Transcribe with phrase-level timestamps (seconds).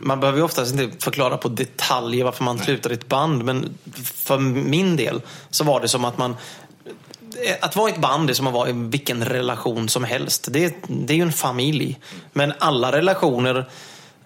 [0.00, 4.38] Man behöver ju oftast inte förklara på detaljer varför man slutar ett band, men för
[4.38, 6.36] min del så var det som att man
[7.60, 10.48] att vara i ett band är som att vara i vilken relation som helst.
[10.50, 11.98] Det, det är ju en familj.
[12.32, 13.70] Men alla relationer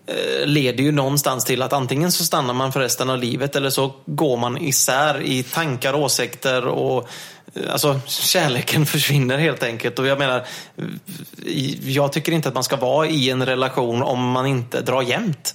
[0.06, 3.70] eh, leder ju någonstans till att antingen så stannar man för resten av livet eller
[3.70, 7.08] så går man isär i tankar, åsikter och
[7.68, 9.98] Alltså kärleken försvinner helt enkelt.
[9.98, 10.44] Och jag menar,
[11.80, 15.52] jag tycker inte att man ska vara i en relation om man inte drar jämnt.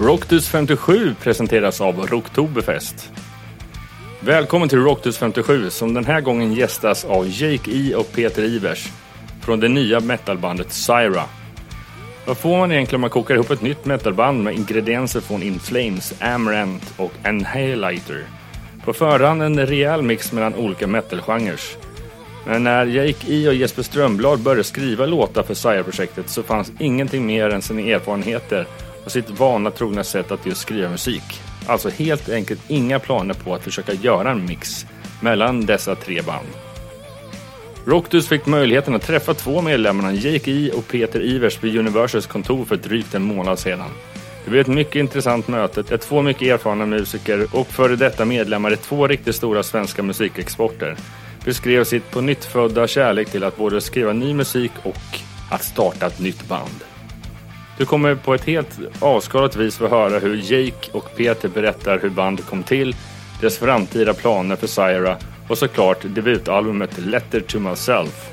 [0.00, 3.10] Rockdus 57 presenteras av Rocktoberfest.
[4.20, 8.88] Välkommen till Rockdus 57 som den här gången gästas av Jake E och Peter Ivers
[9.40, 11.22] från det nya metalbandet Syra.
[12.26, 15.60] Vad får man egentligen om man kokar ihop ett nytt metalband med ingredienser från In
[15.60, 18.24] Flames, Amaranth och Annihilator?
[18.84, 21.60] På förhand en rejäl mix mellan olika metalgenrer.
[22.46, 27.26] Men när Jake E och Jesper Strömblad började skriva låtar för SIRE-projektet så fanns ingenting
[27.26, 28.66] mer än sina erfarenheter
[29.04, 31.40] och sitt vana trogna sätt att just skriva musik.
[31.66, 34.86] Alltså helt enkelt inga planer på att försöka göra en mix
[35.20, 36.65] mellan dessa tre band.
[37.86, 42.64] Rockdus fick möjligheten att träffa två medlemmarna, Jake E och Peter Ivers vid Universals kontor
[42.64, 43.90] för drygt en månad sedan.
[44.44, 48.72] Det blev ett mycket intressant möte där två mycket erfarna musiker och före detta medlemmar
[48.72, 50.96] i två riktigt stora svenska musikexporter
[51.44, 55.18] beskrev sitt på nytt födda kärlek till att både skriva ny musik och
[55.50, 56.84] att starta ett nytt band.
[57.78, 62.10] Du kommer på ett helt avskalat vis få höra hur Jake och Peter berättar hur
[62.10, 62.96] bandet kom till,
[63.40, 65.16] deras framtida planer för Syra
[65.48, 68.30] och såklart debutalbumet Letter to Myself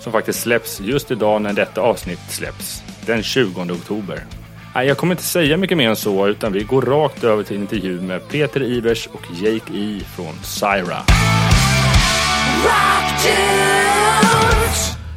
[0.00, 4.24] som faktiskt släpps just idag när detta avsnitt släpps, den 20 oktober.
[4.74, 7.56] Nej, jag kommer inte säga mycket mer än så utan vi går rakt över till
[7.56, 10.96] intervju med Peter Ivers och Jake E från Syra.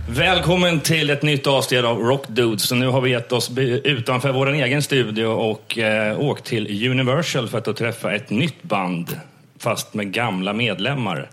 [0.10, 2.68] Välkommen till ett nytt avsnitt av Rock Dudes.
[2.68, 3.52] Så nu har vi gett oss
[3.84, 9.18] utanför vår egen studio och eh, åkt till Universal för att träffa ett nytt band.
[9.64, 11.30] Fast med gamla medlemmar.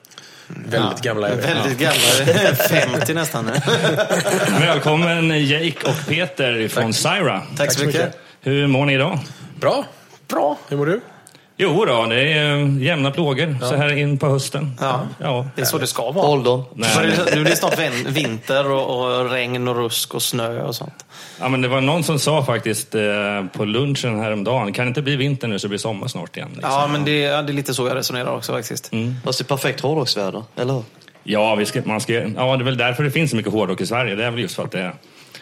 [0.47, 1.43] Väldigt gamla är vi.
[1.43, 2.55] Väldigt gamla,
[2.99, 3.45] 50 nästan.
[4.61, 7.43] Välkommen Jake och Peter från Syra.
[7.57, 8.19] Tack så mycket.
[8.41, 9.19] Hur mår ni idag?
[9.61, 9.85] Bra.
[10.29, 10.59] Bra.
[10.69, 11.01] Hur mår du?
[11.63, 14.73] Jo då, det är eh, jämna plågor så här in på hösten.
[14.81, 15.47] Ja, Ja.
[15.57, 16.27] det är så det ska vara.
[16.27, 16.63] Åldern.
[16.75, 21.05] Nu är det snart vin- vinter och, och regn och rusk och snö och sånt.
[21.41, 23.03] Ja, men det var någon som sa faktiskt eh,
[23.53, 26.49] på lunchen häromdagen, kan det inte bli vinter nu så blir sommar snart igen?
[26.53, 26.71] Liksom.
[26.73, 28.91] Ja, men det, ja, det är lite så jag resonerar också faktiskt.
[29.25, 30.83] Fast det är perfekt hårdrocksväder, eller hur?
[31.25, 32.23] Ja, vi ska, man ska, ja,
[32.57, 34.15] det är väl därför det finns så mycket hårdrock i Sverige.
[34.15, 34.93] Det är väl just för att det är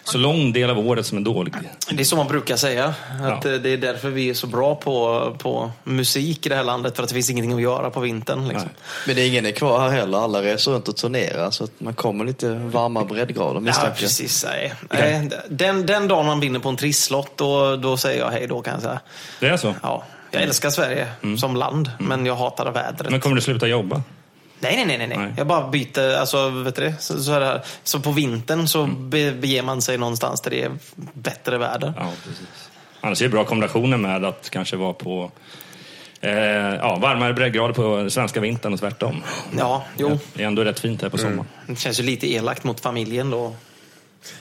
[0.09, 1.55] så lång del av året som är dålig.
[1.91, 2.85] Det är så man brukar säga.
[2.87, 3.51] Att Ja.
[3.53, 6.97] eh, Det är därför vi är så bra på, på musik i det här landet.
[6.97, 8.49] För att det finns ingenting att göra på vintern.
[8.49, 8.69] Liksom.
[9.07, 10.19] Men det är ingen är kvar här heller.
[10.19, 14.45] Alla reser runt och turnerar så att man kommer lite varma breddgrader Ja, misstänker precis.
[14.49, 14.75] Nej.
[14.91, 18.63] Nej, Den, den dagen man vinner på en trisslott, då, då säger jag hej då
[18.63, 19.01] kan jag säga.
[19.41, 19.75] Det är så?
[19.83, 21.09] Ja, jag älskar Sverige
[21.39, 23.11] som land, men jag hatar vädret.
[23.11, 24.03] Men kommer du sluta jobba?
[24.61, 25.35] Nej, nej, nej, nej, nej.
[25.37, 26.95] Jag bara byter, alltså vet du det?
[27.01, 27.63] Så, så, här.
[27.85, 30.71] så på vintern så be, beger man sig någonstans där det är
[31.13, 31.93] bättre väder.
[31.97, 32.71] Ja, precis.
[33.01, 35.31] Annars är det bra kombinationer med att kanske vara på
[36.21, 39.23] eh, ja, varmare breddgrader på svenska vintern och tvärtom.
[39.59, 40.19] Ja, jo.
[40.35, 41.47] Det är ändå rätt fint här på sommaren.
[41.67, 43.55] Det känns ju lite elakt mot familjen då.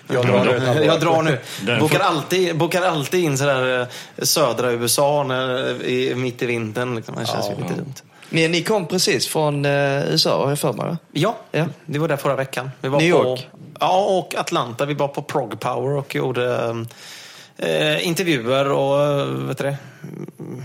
[0.07, 0.83] Jag drar nu.
[0.85, 1.39] Jag drar nu.
[1.79, 3.87] Bokar alltid, bokar alltid in sådär eh,
[4.25, 6.95] södra USA när, i, mitt i vintern.
[6.95, 7.15] Liksom.
[7.15, 7.93] Det känns ju lite dumt.
[8.29, 9.71] Ni, ni kom precis från eh,
[10.11, 10.97] USA har jag för mig?
[11.11, 11.65] Ja, Ja.
[11.85, 12.71] det var där förra veckan.
[12.81, 13.47] Vi var New på, York?
[13.79, 14.85] Ja, och Atlanta.
[14.85, 16.75] Vi var på Prog Power och gjorde
[17.57, 19.77] eh, intervjuer och eh, vet det,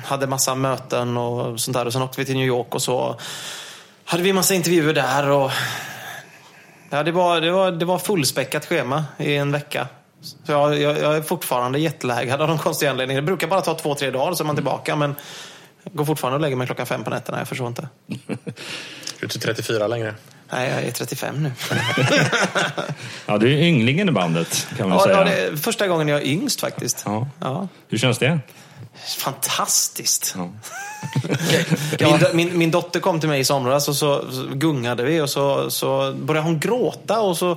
[0.06, 1.86] hade massa möten och sånt där.
[1.86, 3.16] Och sen åkte vi till New York och så
[4.04, 5.28] hade vi massa intervjuer där.
[5.30, 5.50] Och,
[6.90, 9.86] ja, det, var, det, var, det var fullspäckat schema i en vecka.
[10.20, 13.22] Så jag, jag, jag är fortfarande jetlaggad av de konstiga anledningarna.
[13.22, 14.96] Det brukar bara ta två, tre dagar så är man tillbaka.
[14.96, 15.14] Men
[15.84, 17.38] jag går fortfarande och lägger mig klockan fem på nätterna.
[17.38, 17.88] Jag förstår inte.
[19.20, 20.14] Du är inte 34 längre.
[20.52, 21.52] Nej, jag är 35 nu.
[23.26, 25.16] Ja, du är ynglingen i bandet kan man Ja, säga.
[25.18, 27.02] ja, det är första gången jag är yngst faktiskt.
[27.06, 27.28] Ja.
[27.40, 27.68] Ja.
[27.88, 28.40] Hur känns det?
[29.18, 30.34] Fantastiskt.
[30.36, 30.48] Ja.
[32.32, 35.30] Min, min, min dotter kom till mig i somras och så, så gungade vi och
[35.30, 37.56] så, så började hon gråta och så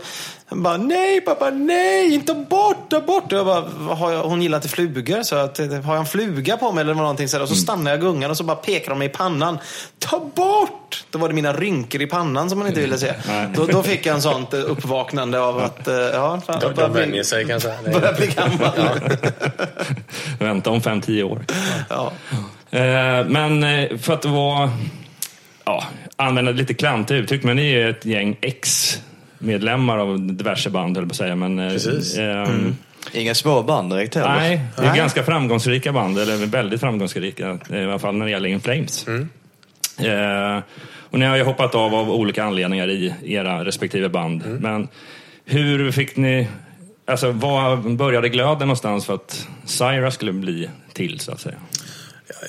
[0.49, 3.31] bara nej pappa, nej, inte bort, ta bort.
[3.33, 6.05] Och jag bara, "Vad har jag, hon gillar inte flugor så att, har jag en
[6.05, 8.89] fluga på mig eller någonting så, och så stannar jag gungan och så bara pekar
[8.89, 9.57] de mig i pannan.
[9.99, 11.05] Ta bort!
[11.09, 13.13] Då var det mina rynkor i pannan som man inte ville se.
[13.55, 17.23] Då, då fick jag en sånt eh, uppvaknande av att, eh, ja, fan, De, vänjer
[17.23, 17.73] sig kanske.
[17.93, 18.99] Börjar bli gammal.
[20.39, 21.45] Vänta om fem tio år.
[21.89, 22.11] Ja.
[22.71, 24.71] Eh, Men eh, för att vara,
[25.65, 25.83] ja,
[26.15, 28.97] använda lite klantigt uttryck, men ni är ett gäng ex
[29.39, 31.35] medlemmar av diverse band, höll på att säga.
[31.35, 32.17] Men, eh, Precis.
[32.17, 32.75] ehm,
[33.13, 34.35] Inga små band direkt heller.
[34.35, 34.97] Nej, det är Nej.
[34.97, 39.07] ganska framgångsrika band, eller väldigt framgångsrika, i alla fall när det gäller In Flames.
[39.07, 40.59] Eh,
[41.09, 44.43] och ni har ju hoppat av av olika anledningar i era respektive band.
[44.59, 44.87] Men
[45.45, 46.47] hur fick ni,
[47.07, 51.55] alltså var började glöden någonstans för att Syra skulle bli till, så att säga?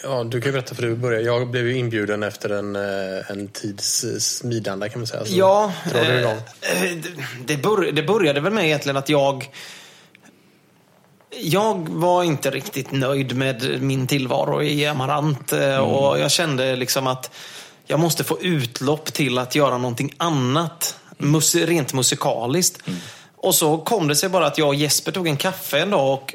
[0.03, 1.25] Ja, du kan ju berätta för du började.
[1.25, 5.25] Jag blev ju inbjuden efter en, eh, en tids eh, smidande kan man säga.
[5.25, 6.01] Så Ja, eh,
[6.81, 7.03] det-
[7.47, 9.51] det, bör, det började väl med egentligen att jag
[11.41, 15.53] jag var inte riktigt nöjd med min tillvaro i Amarant
[15.83, 17.31] och jag kände liksom att
[17.87, 22.83] jag måste få utlopp till att göra någonting annat, mus rent musikaliskt.
[23.37, 26.13] Och så kom det sig bara att jag och Jesper tog en kaffe en dag
[26.13, 26.35] och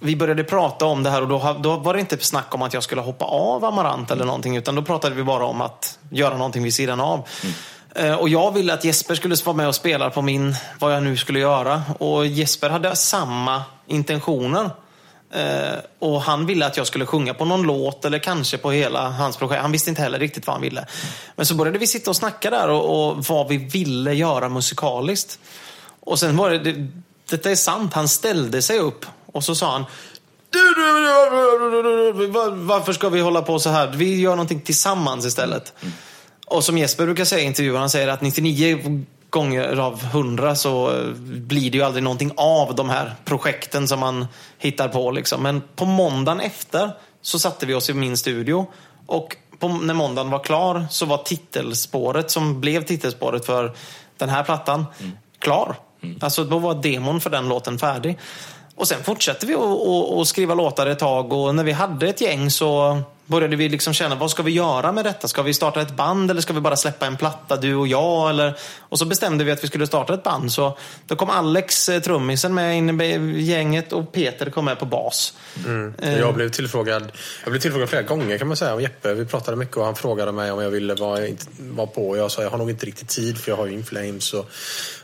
[0.00, 2.74] vi började prata om det här och då, då var det inte snack om att
[2.74, 6.36] jag skulle hoppa av Amarant eller någonting utan då pratade vi bara om att göra
[6.36, 7.28] någonting vid sidan av.
[7.94, 11.02] Eh, Och jag ville att Jesper skulle vara med och spela på min, vad jag
[11.02, 11.82] nu skulle göra.
[11.98, 14.70] Och Jesper hade samma intentioner.
[15.34, 19.08] Eh, och han ville att jag skulle sjunga på någon låt eller kanske på hela
[19.08, 19.62] hans projekt.
[19.62, 20.86] Han visste inte heller riktigt vad han ville.
[21.36, 25.38] Men så började vi sitta och snacka där och, och vad vi ville göra musikaliskt.
[26.00, 26.88] Och sen var det, det,
[27.30, 29.84] detta är sant, han ställde sig upp och så sa han
[30.50, 30.92] "Du, du,
[31.72, 33.88] du, du, du, var- Varför ska vi hålla på så här?
[33.94, 35.72] Vi gör någonting tillsammans istället.
[36.46, 40.90] Och som Jesper brukar säga i intervjuer, han säger att 99 gånger av 100 så
[40.96, 44.26] eh, blir det ju aldrig någonting av de här projekten som man
[44.58, 45.10] hittar på.
[45.10, 45.42] Liksom.
[45.42, 46.90] Men på måndagen efter
[47.22, 48.66] så satte vi oss i min studio
[49.06, 53.72] och på, när måndagen var klar så var titelspåret som blev titelspåret för
[54.18, 54.86] den här plattan
[55.38, 55.76] klar.
[56.20, 58.18] Alltså då var demon för den låten färdig.
[58.80, 62.20] Och sen fortsatte vi att- att skriva låtar ett tag och när vi hade ett
[62.20, 62.98] gäng så
[63.30, 65.28] började vi liksom känna, vad ska vi göra med detta?
[65.28, 68.30] Ska vi starta ett band eller ska vi bara släppa en platta, du och jag?
[68.30, 68.58] Eller...
[68.78, 70.52] Och så bestämde vi att vi skulle starta ett band.
[70.52, 74.86] Så då kom Alex, eh, trummisen, med in i gänget och Peter kom med på
[74.86, 75.34] bas.
[76.02, 77.12] Eh, Jag blev tillfrågad
[77.42, 79.14] jag blev tillfrågad flera gånger kan man säga av Jeppe.
[79.14, 81.26] Vi pratade mycket och han frågade mig om jag ville vara,
[81.58, 82.16] vara på.
[82.16, 84.50] Jag sa jag har nog inte riktigt tid för jag har ju Inflames och,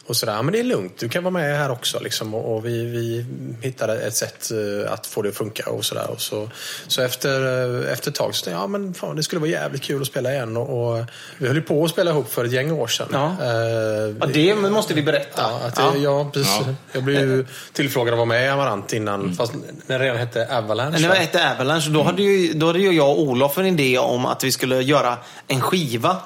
[0.07, 0.43] och sådär.
[0.43, 2.01] Men det är lugnt, du kan vara med här också.
[2.01, 2.35] Liksom.
[2.35, 3.27] Och, och vi, vi
[3.63, 6.11] hittade ett sätt eh, att få det att funka och sådär.
[6.11, 6.51] Och så,
[6.87, 10.01] så efter, efter tag så tänkte jag ja, men fan, det skulle vara jävligt kul
[10.01, 10.57] att spela igen.
[10.57, 11.05] Och, och
[11.39, 13.09] vi höll ju på att spela ihop för ett gäng år sedan.
[13.13, 13.27] Ja.
[13.27, 15.43] Eh, Ja, det måste vi berätta.
[15.43, 16.31] Ja, att det, ja.
[16.33, 16.61] precis.
[16.67, 16.75] Ja.
[16.93, 19.53] Jag blev ju tillfrågad att vara med i Amarant innan, fast
[19.87, 20.99] när det redan hette Avalanche.
[21.01, 21.91] Men det ett Avalanche.
[21.91, 24.83] Då hade, ju, då hade ju jag och Olof en idé om att vi skulle
[24.83, 25.17] göra
[25.47, 26.17] en skiva.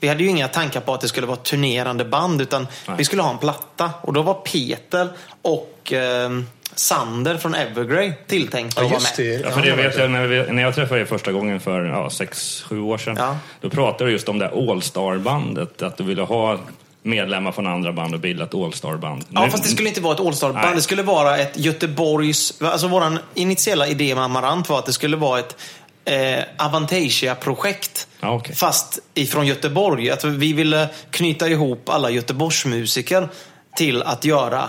[0.00, 2.66] Vi hade ju inga tankar på att det skulle vara turnerande band, utan
[2.98, 3.90] vi skulle ha en platta.
[4.00, 5.08] Och då var Peter
[5.42, 6.30] och eh,
[6.74, 9.26] Sander från Evergrey tilltänkta Ja, att vara just med.
[9.26, 9.40] det.
[9.48, 12.10] Ja, för det vet jag, när, vi, när jag träffade er första gången för ja,
[12.10, 13.16] sex, sju år sedan.
[13.18, 13.36] Ja.
[13.60, 15.82] Då pratade du just om det här All-Star-bandet.
[15.82, 16.58] Att du ville ha
[17.02, 19.24] medlemmar från andra band och bilda ett All-Star-band.
[19.28, 20.76] Ja, Nu- fast det skulle inte vara ett All-Star-band.
[20.76, 22.62] Det skulle vara ett Göteborgs...
[22.62, 25.56] Alltså vår initiala idé med Amarant var att det skulle vara ett
[26.04, 28.08] eh, Avantasia-projekt.
[28.20, 28.54] Ja, okej.
[28.54, 30.10] Fast ifrån Göteborg.
[30.10, 33.28] Att vi ville knyta ihop alla Göteborgsmusiker
[33.76, 34.68] till att göra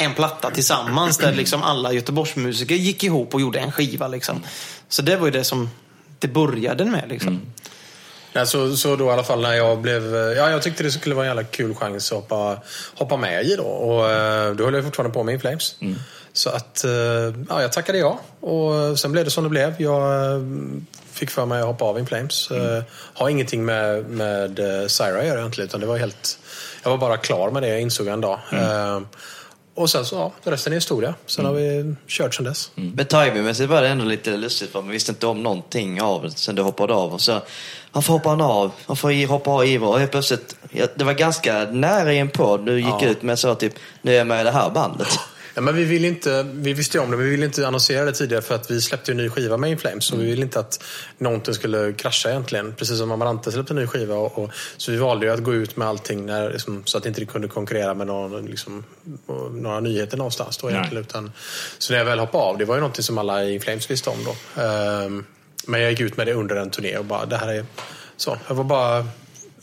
[0.00, 1.18] en platta tillsammans.
[1.18, 4.08] Där liksom alla Göteborgsmusiker gick ihop och gjorde en skiva.
[4.08, 4.42] Liksom.
[4.88, 5.70] Så det var ju det som
[6.18, 7.04] det började med.
[7.08, 7.40] Liksom.
[8.32, 10.14] Ja, så, så då i alla fall när jag blev...
[10.14, 12.58] Ja, jag tyckte det skulle vara en jävla kul chans att hoppa,
[12.94, 13.64] hoppa med i då.
[13.64, 15.76] Och eh, då höll jag fortfarande på med Inflames.
[16.32, 16.90] Så att, eh,
[17.48, 18.20] ja, jag tackade ja.
[18.40, 19.74] Och sen blev det som det blev.
[19.78, 20.42] Jag eh,
[21.12, 22.50] fick för mig att hoppa av Inflames.
[22.50, 22.82] Mm.
[22.90, 25.68] Har ingenting med, med eh, Syra att göra egentligen.
[25.68, 26.38] Utan det var helt...
[26.82, 28.38] Jag var bara klar med det, jag insåg en dag.
[28.52, 29.00] Eh,
[29.74, 31.14] och sen så, ja, resten är historia.
[31.26, 32.70] Sen har vi kört sen dess.
[32.74, 36.30] Men timingmässigt var det ändå lite lustigt för man visste inte om någonting av det
[36.30, 37.12] sen du hoppade av.
[37.14, 37.40] Och så,
[37.92, 38.70] varför hoppar han av?
[38.86, 39.88] Varför hoppar av Ivar?
[39.88, 40.56] Och helt plötsligt,
[40.96, 43.06] det var ganska nära i en podd du gick Ja.
[43.06, 45.08] ut med så typ, nu är jag med i det här bandet.
[45.54, 48.12] Ja, men vi, vill inte, vi visste om det, men vi ville inte annonsera det
[48.12, 50.04] tidigare för att vi släppte en ny skiva med Inflames.
[50.04, 50.84] Så vi ville inte att
[51.18, 52.74] någonting skulle krascha egentligen.
[52.74, 54.14] Precis som Amarante släppte en ny skiva.
[54.14, 57.06] Och, och, så vi valde ju att gå ut med allting när, liksom, så att
[57.06, 58.84] inte det kunde konkurrera med någon, liksom,
[59.52, 60.58] några nyheter någonstans.
[60.58, 61.32] Då, egentligen, utan,
[61.78, 64.10] så när jag väl hoppade av, det var ju någonting som alla i Inflames visste
[64.10, 64.62] om då.
[64.62, 65.24] Ehm,
[65.66, 67.66] men jag gick ut med det under en turné och bara, det här är
[68.16, 68.38] så.
[68.48, 69.06] Jag var bara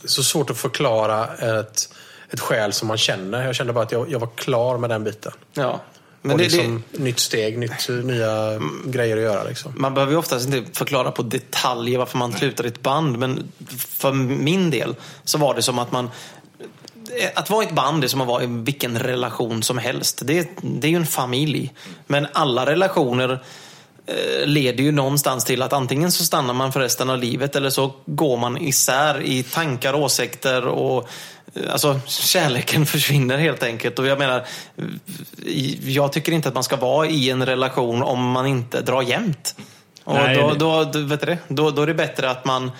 [0.04, 1.88] så svårt att förklara ett,
[2.32, 3.46] ett skäl som man känner.
[3.46, 5.32] Jag kände bara att jag, jag var klar med den biten.
[5.54, 5.80] Ja.
[6.22, 9.44] Men och det, det, liksom, nytt steg, nytt, nya grejer att göra.
[9.44, 9.72] Liksom.
[9.76, 14.12] Man behöver ju oftast inte förklara på detaljer varför man slutar ett band, men för
[14.12, 16.10] min del så var det som att man
[17.34, 20.22] att vara i ett band är som att vara i vilken relation som helst.
[20.24, 21.72] Det är, det är ju en familj.
[22.06, 23.44] Men alla relationer
[24.06, 27.70] eh, leder ju någonstans till att antingen så stannar man för resten av livet eller
[27.70, 31.08] så går man isär i tankar, åsikter och
[31.70, 33.98] Alltså kärleken försvinner helt enkelt.
[33.98, 34.44] Och jag menar,
[35.80, 39.56] jag tycker inte att man ska vara i en relation om man inte drar jämnt.
[40.04, 41.36] Och Nej, då, då, då, vet du?
[41.48, 42.70] Då, då är det bättre att man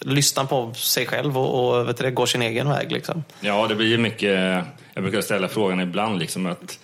[0.00, 2.92] lyssnar på sig själv och, och vet du går sin egen väg.
[2.92, 3.24] Liksom.
[3.40, 4.64] Ja, det blir mycket...
[4.94, 6.78] Jag brukar ställa frågan ibland liksom att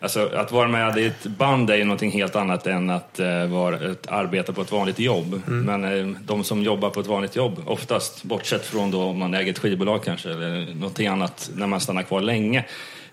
[0.00, 3.46] Alltså, att vara med i ett band är ju någonting helt annat än att, eh,
[3.46, 5.42] vara, att arbeta på ett vanligt jobb.
[5.46, 9.34] Men eh, de som jobbar på ett vanligt jobb, oftast bortsett från då om man
[9.34, 12.64] äger ett skivbolag kanske, eller någonting annat när man stannar kvar länge,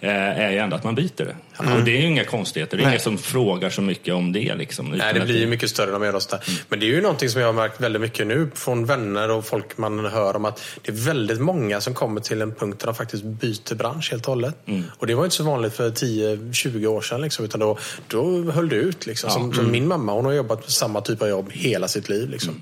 [0.10, 1.36] är ju ändå att man byter det.
[1.58, 2.94] Och det är ju inga konstigheter, det är Nej.
[2.94, 4.56] ingen som frågar så mycket om det.
[4.56, 6.44] Liksom, Nej, det blir ju mycket större när man gör sådär.
[6.70, 9.46] Men det är ju någonting som jag har märkt väldigt mycket nu från vänner och
[9.46, 12.86] folk man hör om att det är väldigt många som kommer till en punkt där
[12.86, 14.56] de faktiskt byter bransch helt och hållet.
[14.98, 18.70] Och det var inte så vanligt för 10-20 år sedan liksom, utan då, då höll
[18.70, 19.06] det ut.
[19.06, 19.30] Liksom.
[19.30, 22.30] Som, som min mamma, hon har jobbat med samma typ av jobb hela sitt liv.
[22.30, 22.62] Liksom.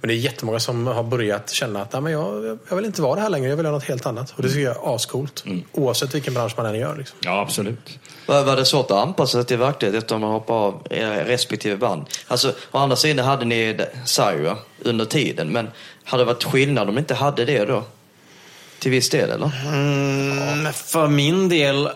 [0.00, 3.02] Men det är jättemånga som har börjat känna att Nej, men jag, jag vill inte
[3.02, 4.34] vara det här längre, jag vill göra något helt annat.
[4.36, 5.44] Och det tycker jag är ascoolt.
[5.72, 6.96] Oavsett vilken bransch man än gör.
[6.96, 7.18] Liksom.
[7.22, 7.98] Ja, absolut.
[8.26, 11.24] Var, var det svårt att anpassa sig till verkligheten efter att man hoppar av era
[11.24, 12.06] respektive band?
[12.28, 15.70] Alltså, å andra sidan hade ni Syra under tiden, men
[16.04, 17.84] hade det varit skillnad om ni inte hade det då?
[18.78, 19.50] Till viss del, eller?
[19.66, 21.88] Mm, För min del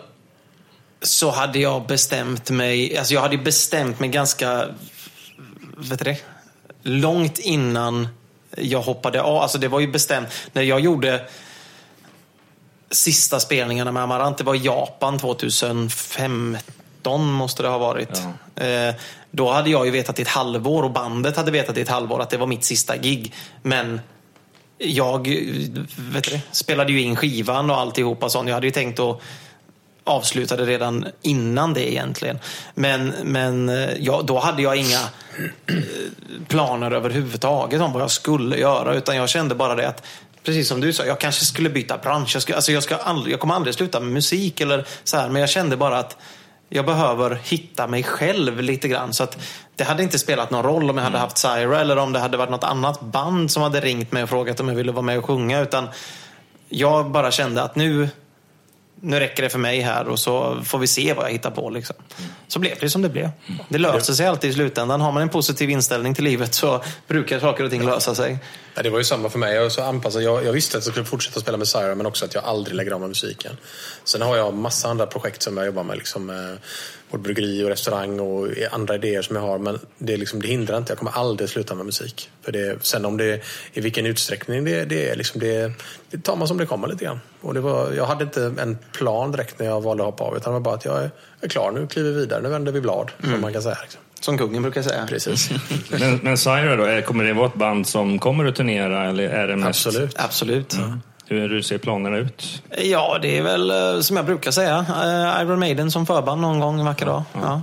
[1.01, 4.65] så hade jag bestämt mig, alltså jag hade bestämt mig ganska,
[5.77, 6.17] vet du det,
[6.83, 8.07] långt innan
[8.57, 9.37] jag hoppade av.
[9.37, 11.25] Alltså det var ju bestämt, när jag gjorde
[12.91, 18.21] sista spelningarna med Amarant, det var Japan 2015 måste det ha varit.
[18.55, 18.95] Eh,
[19.31, 22.21] då hade jag ju vetat i ett halvår och bandet hade vetat i ett halvår
[22.21, 23.33] att det var mitt sista gig.
[23.61, 24.01] Men
[24.77, 25.27] jag
[25.97, 28.47] vet du, spelade ju in skivan och alltihopa sånt.
[28.47, 29.21] Jag hade ju tänkt att
[30.03, 32.39] avsluta det redan innan det egentligen.
[32.75, 35.01] Men, men eh, ja, då hade jag inga
[35.67, 35.75] eh,
[36.47, 38.93] planer överhuvudtaget om vad jag skulle göra.
[38.93, 40.03] Utan jag kände bara det att,
[40.47, 42.35] precis som du sa, jag kanske skulle byta bransch.
[42.35, 45.29] Jag, skulle, alltså jag, ska aldrig, jag kommer aldrig sluta med musik eller så här,
[45.29, 46.17] men jag kände bara att
[46.69, 49.13] jag behöver hitta mig själv lite grann.
[49.13, 49.37] Så att
[49.75, 52.37] det hade inte spelat någon roll om jag hade haft Syra eller om det hade
[52.37, 55.17] varit något annat band som hade ringt mig och frågat om jag ville vara med
[55.17, 55.61] och sjunga.
[55.61, 55.87] Utan
[56.69, 58.09] jag bara kände att nu,
[59.01, 61.69] nu räcker det för mig här och så får vi se vad jag hittar på.
[61.69, 61.95] Liksom.
[62.47, 63.29] Så blev det som det blev.
[63.69, 65.01] Det löser sig alltid i slutändan.
[65.01, 68.37] Har man en positiv inställning till livet så brukar saker och ting lösa sig.
[68.77, 69.55] Ja, det var ju samma för mig.
[69.55, 70.23] Jag, så anpassad.
[70.23, 72.75] Jag, jag visste att jag skulle fortsätta spela med Syra men också att jag aldrig
[72.75, 73.57] lägger av med musiken.
[74.03, 75.97] Sen har jag massa andra projekt som jag jobbar med.
[75.97, 76.57] Liksom, med
[77.11, 79.57] både bryggeri och restaurang och andra idéer som jag har.
[79.57, 80.91] Men det, liksom, det hindrar inte.
[80.91, 82.29] Jag kommer aldrig sluta med musik.
[82.41, 83.41] För det, sen om det
[83.73, 85.71] i vilken utsträckning det, det är, liksom, det,
[86.09, 87.19] det tar man som det kommer lite grann.
[87.41, 90.37] Och det var, jag hade inte en plan direkt när jag valde att hoppa av.
[90.37, 92.41] Utan det var bara att jag är, är klar nu, kliver vidare.
[92.41, 93.11] Nu vänder vi blad.
[93.21, 93.77] Som man kan säga.
[93.81, 94.01] Liksom.
[94.19, 95.05] Som kungen brukar säga.
[95.09, 95.49] Precis.
[95.89, 99.23] Men, men Syra då, är- kommer det vara ett band som kommer att turnera eller
[99.29, 99.87] är det mest...
[99.87, 100.15] Absolut.
[100.19, 100.75] Absolut.
[101.29, 102.63] Hur, hur ser planerna ut?
[102.83, 104.85] Ja, det är väl eh, som jag brukar säga.
[105.03, 107.23] eh, Iron Maiden som förband någon gång en vacker dag.
[107.33, 107.61] Ja.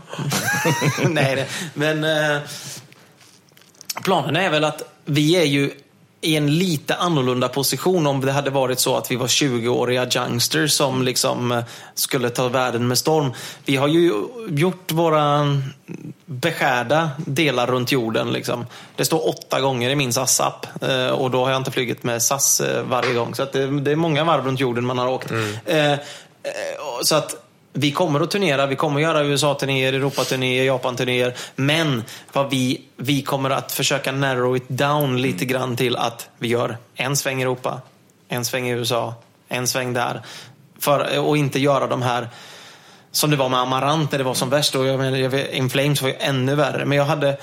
[1.09, 2.39] Nej, men eh,
[4.05, 5.71] planen är väl att vi är ju
[6.25, 10.73] i en lite annorlunda position om det hade varit så att vi var 20-åriga youngsters
[10.73, 11.65] som liksom eh,
[11.95, 13.33] skulle ta världen med storm.
[13.65, 14.13] Vi har ju
[14.49, 15.47] gjort våra
[16.27, 18.33] beskärda delar runt jorden.
[18.33, 18.67] Liksom.
[18.97, 22.23] Det står åtta gånger i min SAS-app eh, och då har jag inte flugit med
[22.23, 23.35] SAS eh, varje gång.
[23.35, 25.31] Så det, är många varv runt jorden man har åkt.
[25.31, 27.44] Och- så att
[27.77, 31.35] vi kommer att turnera, vi kommer att göra USA-turnéer, Europa-turnéer, Japan-turnéer.
[31.57, 36.49] Men vad vi, vi kommer att försöka narrow it down lite grann till att vi
[36.49, 37.81] gör en sväng i Europa,
[38.29, 39.15] en sväng i USA,
[39.49, 40.23] en sväng där.
[40.79, 42.29] För, och inte göra de här
[43.11, 44.75] som det var med Amarant när det var som värst.
[44.75, 46.85] Och jag menar, In Flames var ju ännu värre.
[46.85, 47.37] Men jag hade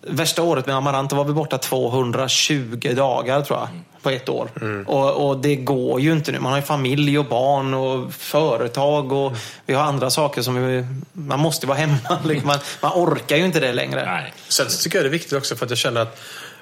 [0.00, 3.68] värsta året med Amarant, då var vi borta 220 dagar tror jag.
[4.02, 4.48] På ett år.
[4.86, 6.38] Och, och det går ju inte nu.
[6.40, 9.32] Man har ju familj och barn och företag och
[9.66, 12.18] vi har andra saker som vi, man måste vara hemma.
[12.24, 12.46] Liksom.
[12.46, 14.04] Man, man orkar ju inte det längre.
[14.04, 14.32] Nej.
[14.48, 16.20] Sen tycker jag det är viktigt också för att jag känner att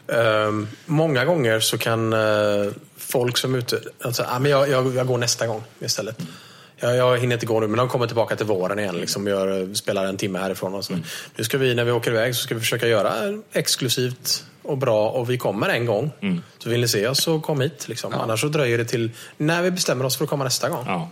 [0.09, 4.95] ehm, många gånger så kan eh, folk som är ute, alltså, ah, men jag, jag,
[4.95, 6.19] jag går nästa gång istället.
[6.78, 8.97] Jag, jag hinner inte gå nu, men de kommer tillbaka till våren igen.
[8.97, 10.75] Liksom, gör, spelar en timme härifrån.
[10.75, 10.99] Och så.
[11.37, 13.12] Nu ska vi, när vi åker iväg, så ska vi försöka göra
[13.52, 15.09] exklusivt och bra.
[15.11, 16.11] Och vi kommer en gång.
[16.59, 17.88] Så vill ni se oss så kom hit.
[17.88, 18.14] Liksom.
[18.14, 20.85] Annars så dröjer det till när vi bestämmer oss för att komma nästa gång.
[20.87, 21.09] Ja.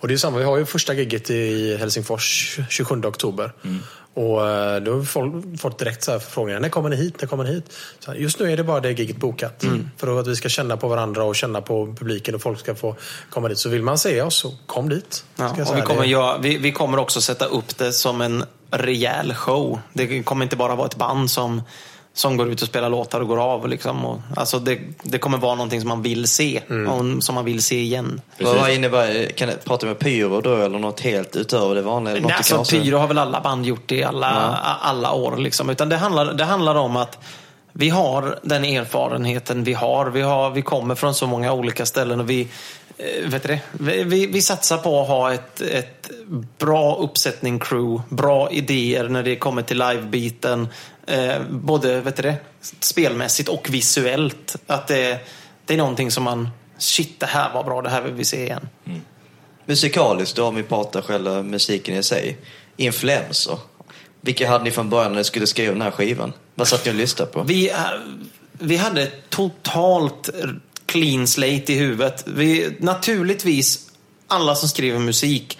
[0.00, 3.52] Och det är samma, vi har ju första gigget i Helsingfors 27 oktober.
[3.64, 3.78] Mm.
[4.14, 6.60] Och eh, då har folk fått direkt så här förfrågningar.
[6.60, 7.20] När kommer ni hit?
[7.20, 7.72] När kommer ni hit?
[7.98, 9.62] Så här, just nu är det bara det gigget bokat.
[9.62, 9.90] Mm.
[9.96, 12.96] För att vi ska känna på varandra och känna på publiken och folk ska få
[13.30, 13.58] komma dit.
[13.58, 15.24] Så vill man se oss, så kom dit.
[15.36, 19.34] Ja, och vi, kommer göra, vi, vi kommer också sätta upp det som en rejäl
[19.34, 19.80] show.
[19.92, 21.62] Det kommer inte bara vara ett band som
[22.14, 23.68] som går ut och spelar låtar och går av.
[23.68, 24.04] Liksom.
[24.04, 27.62] Och, alltså det, det kommer vara någonting som man vill se och som man vill
[27.62, 28.20] se igen.
[28.40, 32.14] Vad, vad innebär Kan du prata med pyro då eller något helt utöver det vanliga?
[32.14, 34.28] Nej, alltså, pyro har väl alla band gjort i alla,
[34.80, 35.36] alla år.
[35.36, 35.70] Liksom.
[35.70, 37.18] Utan det handlar, det handlar om att
[37.72, 40.06] vi har den erfarenheten vi har.
[40.06, 40.50] Vi, har.
[40.50, 42.48] vi kommer från så många olika ställen och vi,
[43.24, 43.60] vet du det?
[44.04, 46.10] Vi, vi, satsar på att ha ett, ett
[46.58, 50.68] bra uppsättning crew, bra idéer när det kommer till livebiten.
[51.06, 52.36] Eh, både vet du det?
[52.80, 54.56] spelmässigt och visuellt.
[54.66, 55.18] Att det,
[55.66, 58.42] det är någonting som man, shit det här var bra, det här vill vi se
[58.42, 58.68] igen.
[59.66, 62.38] Musikaliskt, då om vi pratar själva musiken i sig.
[62.76, 63.58] Influenser.
[64.20, 66.32] Vilka hade ni från början när ni skulle skriva den här skivan?
[66.54, 67.42] Vad satt ni och lyssnade på?
[67.42, 67.76] Vi, eh,
[68.52, 70.30] vi hade totalt
[70.90, 72.24] clean slate i huvudet.
[72.26, 73.90] Vi, naturligtvis,
[74.26, 75.58] alla som skriver musik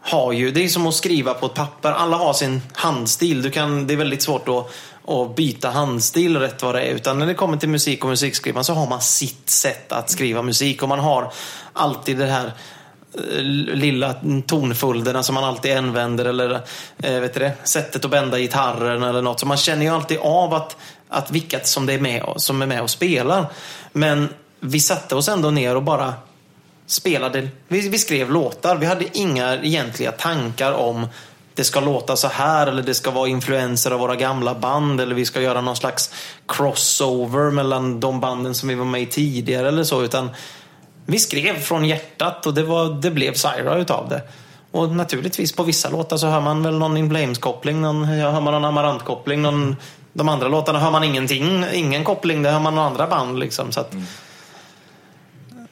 [0.00, 1.92] har ju, det är som att skriva på ett papper.
[1.92, 3.42] Alla har sin handstil.
[3.42, 4.70] Du kan, det är väldigt svårt att,
[5.08, 6.94] att byta handstil rätt vad det är.
[6.94, 10.42] Utan när det kommer till musik och musikskrivande så har man sitt sätt att skriva
[10.42, 10.82] musik.
[10.82, 11.32] Och man har
[11.72, 12.52] alltid det här
[13.14, 13.42] eh,
[13.74, 14.14] lilla
[14.46, 16.60] tonföljderna som man alltid använder eller
[17.02, 19.40] eh, vet du det, sättet att bända gitarren eller något.
[19.40, 20.76] Så man känner ju alltid av att,
[21.08, 23.46] att vilka som, det är med, som är med och spelar.
[23.92, 24.28] Men
[24.64, 26.14] vi satte oss ändå ner och bara
[26.86, 27.48] spelade.
[27.68, 28.76] Vi, vi skrev låtar.
[28.76, 31.06] Vi hade inga egentliga tankar om
[31.54, 35.14] det ska låta så här eller det ska vara influenser av våra gamla band eller
[35.14, 36.14] vi ska göra någon slags
[36.48, 40.02] crossover mellan de banden som vi var med i tidigare eller så.
[40.02, 40.30] Utan
[41.06, 44.22] vi skrev från hjärtat och det, var, det blev Syra utav det.
[44.70, 48.62] Och naturligtvis på vissa låtar så hör man väl någon In Blames-koppling, någon, hör man
[48.62, 49.42] någon Amarant-koppling.
[49.42, 49.76] Någon,
[50.12, 53.72] de andra låtarna hör man ingenting, ingen koppling, det hör man några andra band liksom.
[53.72, 54.06] Så att, mm.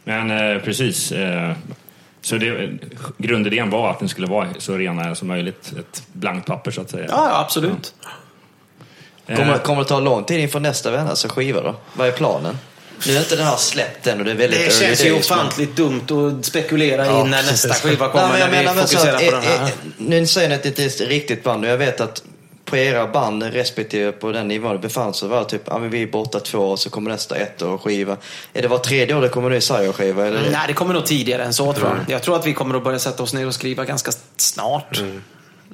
[0.05, 1.13] Men eh, precis.
[1.13, 1.53] Eh,
[2.23, 2.71] så det,
[3.19, 5.73] grundidén var att den skulle vara så rena som möjligt.
[5.79, 7.05] Ett blankt papper så att säga.
[7.09, 7.95] ja, ja, absolut.
[9.27, 11.75] Kommer, kommer det ta lång tid inför nästa Vännäs skiva då?
[11.95, 12.59] Vad är planen?
[13.07, 15.19] Nu är inte den här släppt än och det är väldigt Det känns ju men-
[15.21, 18.65] ofantligt dumt att spekulera Ja, i när nästa skiva Nej, kommer, men jag när vi
[18.65, 19.65] menar men så fokuserar att, på den eh, här.
[19.67, 22.23] eh, Nu säger ni att det inte är ett riktigt band och jag vet att
[22.71, 25.91] på era band respektive på den nivån det befann sig var det typ, ja men
[25.91, 28.17] vi är borta två år så kommer nästa ett år skiva.
[28.53, 30.51] Är det var tredje år det kommer ny Sire-skiva eller?
[30.51, 32.15] Nej, det kommer nog tidigare än så tror jag.
[32.15, 35.01] Jag tror att vi kommer att börja sätta oss ner och skriva ganska snart.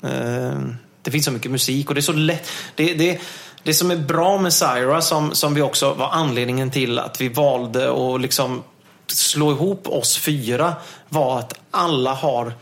[0.02, 0.60] Eh,
[1.02, 2.48] Det finns så mycket musik och det är så lätt.
[2.74, 3.20] Det, det,
[3.62, 7.28] det som är bra med Syra, som, som vi också var anledningen till att vi
[7.28, 8.62] valde att liksom
[9.06, 10.74] slå ihop oss fyra,
[11.08, 12.52] var att alla har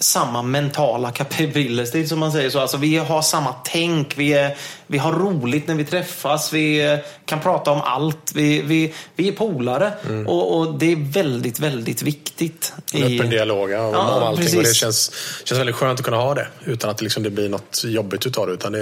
[0.00, 2.60] samma mentala capabilities som man säger så.
[2.60, 6.98] Alltså vi har samma tänk, vi, är, vi har roligt när vi träffas, vi eh,
[7.24, 9.92] kan prata om allt, vi, vi, vi är polare.
[10.26, 12.72] Och, och det är väldigt, väldigt viktigt.
[12.94, 14.44] En öppen dialog ja, om, Ja, om allting.
[14.44, 14.58] precis.
[14.58, 15.12] Och det känns,
[15.44, 16.48] känns väldigt skönt att kunna ha det.
[16.64, 18.52] Utan att det, liksom, det blir något jobbigt utav det.
[18.52, 18.78] Utan det,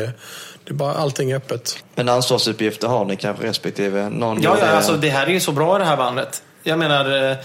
[0.65, 1.85] det är bara, allting är öppet.
[1.95, 5.41] Men ansvarsuppgifter har ni kanske respektive någon Ja, ja det- alltså, det här är ju
[5.41, 6.43] så bra i det här bandet.
[6.63, 7.37] Jag menar, eh, eh,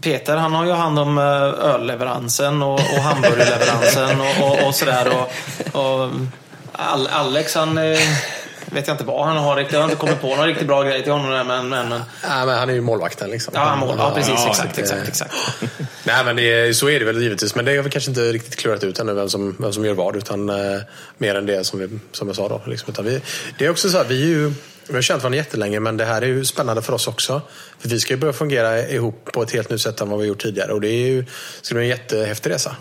[0.00, 1.24] Peter han har ju hand om eh,
[1.74, 5.12] ölleveransen och, och hamburgerleveransen och, och, och sådär.
[5.72, 6.10] Och, och
[6.72, 7.98] Al- Alex han eh,
[8.66, 9.72] vet jag inte vad han har riktigt.
[9.72, 11.30] Jag har inte kommit på någon riktigt bra grej till honom.
[11.30, 13.30] där, Men, men, men, Nej, men han är ju målvakten.
[13.30, 13.52] Liksom.
[13.56, 14.34] ja, han mål, ja, precis.
[14.36, 15.34] Ja, exakt, exakt, exakt.
[16.04, 17.54] Nej, men det så är det väl givetvis.
[17.54, 19.94] Men det har vi kanske inte riktigt klurat ut ännu vem som, vem som gör
[19.94, 20.16] vad.
[20.16, 20.80] Utan eh,
[21.18, 22.60] mer än det som, vi, som jag sa då.
[22.66, 22.90] Liksom.
[22.92, 23.20] Utan vi,
[23.58, 24.52] det är också så här, vi är ju
[24.88, 27.42] vi har känt varandra jättelänge men det här är ju spännande för oss också.
[27.78, 30.26] För vi ska ju börja fungera ihop på ett helt nytt sätt än vad vi
[30.26, 30.72] gjort tidigare.
[30.72, 31.24] Och det är ju,
[31.62, 32.76] ska bli en jättehäftig resa.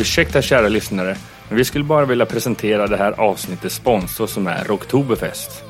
[0.00, 1.16] Ursäkta kära lyssnare,
[1.48, 5.64] men vi skulle bara vilja presentera det här avsnittets sponsor som är Rocktoberfest.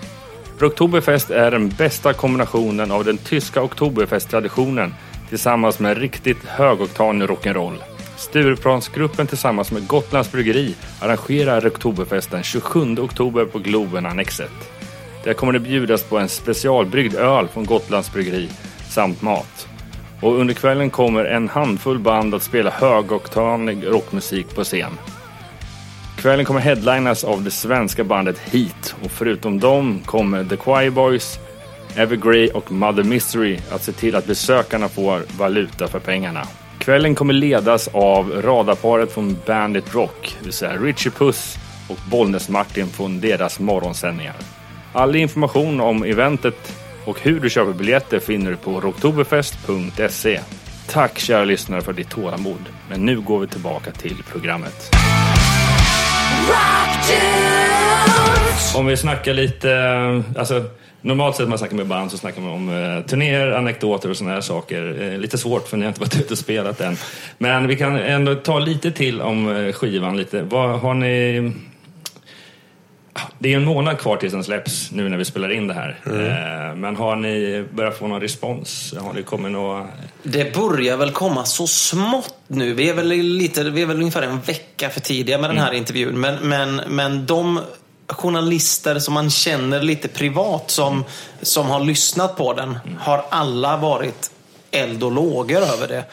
[0.58, 4.94] Rocktoberfest är den bästa kombinationen av den tyska Oktoberfest-traditionen
[5.28, 7.91] tillsammans med riktigt högoktanig rock'n'roll.
[8.22, 14.50] Stureplansgruppen tillsammans med Gotlands Bryggeri arrangerar Oktoberfesten 27 oktober på Globen Annexet.
[15.24, 18.48] Där kommer det bjudas på en specialbryggd öl från Gotlands Bryggeri
[18.88, 19.68] samt mat.
[20.20, 24.92] Och under kvällen kommer en handfull band att spela högoktanig rockmusik på scen.
[26.16, 31.38] Kvällen kommer headlinas av det svenska bandet Heat och förutom dem kommer The Choir Boys,
[31.96, 36.46] Evergrey och Mother Mystery att se till att besökarna får valuta för pengarna.
[36.82, 41.56] Kvällen kommer ledas av radarparet från Bandit Rock, det vill säga Richie Puss
[41.88, 44.34] och Bollnäs-Martin från deras morgonsändningar.
[44.92, 50.40] All information om eventet och hur du köper biljetter finner du på oktoberfest.se.
[50.88, 52.64] Tack kära lyssnare för ditt tålamod.
[52.90, 54.90] Men nu går vi tillbaka till programmet.
[58.76, 59.78] Om vi snackar lite,
[60.36, 60.64] alltså
[61.02, 64.16] Normalt sett när man snackar med band så snackar man om eh, turnéer, anekdoter och
[64.16, 65.02] sådana här saker.
[65.02, 66.96] Eh, lite svårt för ni har inte varit ute och spelat än.
[67.38, 70.16] Men vi kan ändå ta lite till om eh, skivan.
[70.16, 70.42] Lite.
[70.42, 71.52] Vad har ni...
[73.38, 75.98] Det är en månad kvar tills den släpps nu när vi spelar in det här.
[76.06, 78.94] Eh, Men har ni börjat få någon respons?
[79.00, 79.86] Har det kommit några...
[80.22, 82.74] Det börjar väl komma så smått nu.
[82.74, 85.72] Vi är väl, lite, vi är väl ungefär en vecka för tidiga med den här
[85.72, 86.20] intervjun.
[86.20, 87.60] Men, men, men de
[88.12, 91.04] journalister som man känner lite privat som,
[91.42, 94.30] som har lyssnat på den har alla varit
[94.72, 96.04] eld och lågor över det.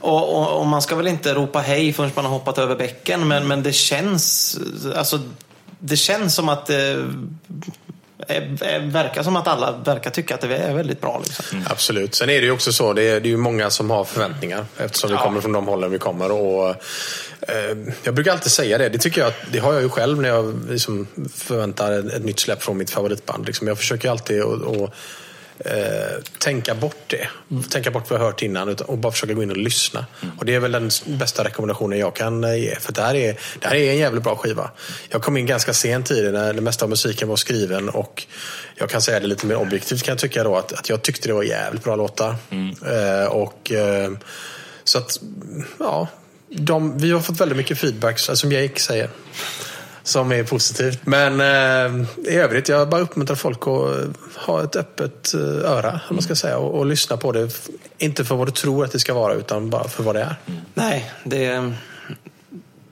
[0.00, 3.28] Och, och, och man ska väl inte ropa hej förrän man har hoppat över bäcken.
[3.28, 4.56] Men, men det känns
[4.96, 5.20] alltså,
[5.78, 7.06] det känns som att det
[8.28, 11.20] eh, eh, verkar som att alla verkar tycka att det är väldigt bra.
[11.24, 11.64] Liksom.
[11.70, 12.14] Absolut.
[12.14, 14.64] Sen är det ju också så, det är, det är ju många som har förväntningar
[14.78, 16.30] eftersom vi kommer från de hållen vi kommer.
[16.30, 16.76] Och, eh,
[18.02, 20.70] jag brukar alltid säga det, det tycker jag, det har jag ju själv när jag
[20.70, 23.46] liksom förväntar ett, nytt släpp från mitt favoritband.
[23.46, 23.68] Liksom.
[23.68, 24.92] Jag försöker alltid att
[25.58, 27.28] eh, tänka bort det.
[27.70, 30.06] Tänka bort vad jag hört innan och bara försöka gå in och lyssna.
[30.38, 32.76] Och Det är väl den bästa rekommendationen jag kan eh, ge.
[32.80, 34.70] För det här, är, det här är en jävligt bra skiva.
[35.08, 38.26] Jag kom in ganska sent i det när det mesta av musiken var skriven och
[38.76, 41.28] jag kan säga det lite mer objektivt kan jag tycka då att, att jag tyckte
[41.28, 42.36] det var jävligt bra låtar.
[42.86, 44.10] Eh, och eh,
[44.84, 45.20] Så att,
[45.78, 46.08] ja.
[46.56, 49.10] De, vi har fått väldigt mycket feedback, som Jake säger
[50.04, 51.00] som är positivt.
[51.04, 56.00] Men eh, i övrigt, jag bara uppmuntrar folk att eh, ha ett öppet eh, öra,
[56.10, 57.68] man ska säga, och, och lyssna på det.
[57.98, 60.36] Inte för vad du tror att det ska vara, utan bara för vad det är.
[60.74, 61.72] Nej, det...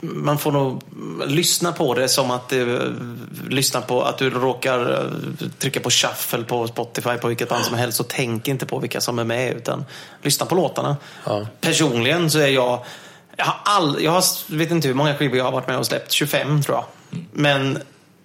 [0.05, 0.83] Man får nog
[1.27, 2.93] lyssna på det som att det,
[3.49, 7.77] lyssna på att du råkar eh, trycka på shuffle på Spotify på vilket band som
[7.77, 9.85] helst och tänk inte på vilka som är med utan
[10.23, 10.97] lyssna på låtarna.
[11.25, 11.47] Ja.
[11.61, 12.85] Personligen så är jag
[13.37, 14.25] jag har, all, jag har
[14.57, 16.85] vet inte hur många skivor jag har varit med och släppt, 25 tror jag.
[17.33, 17.79] Men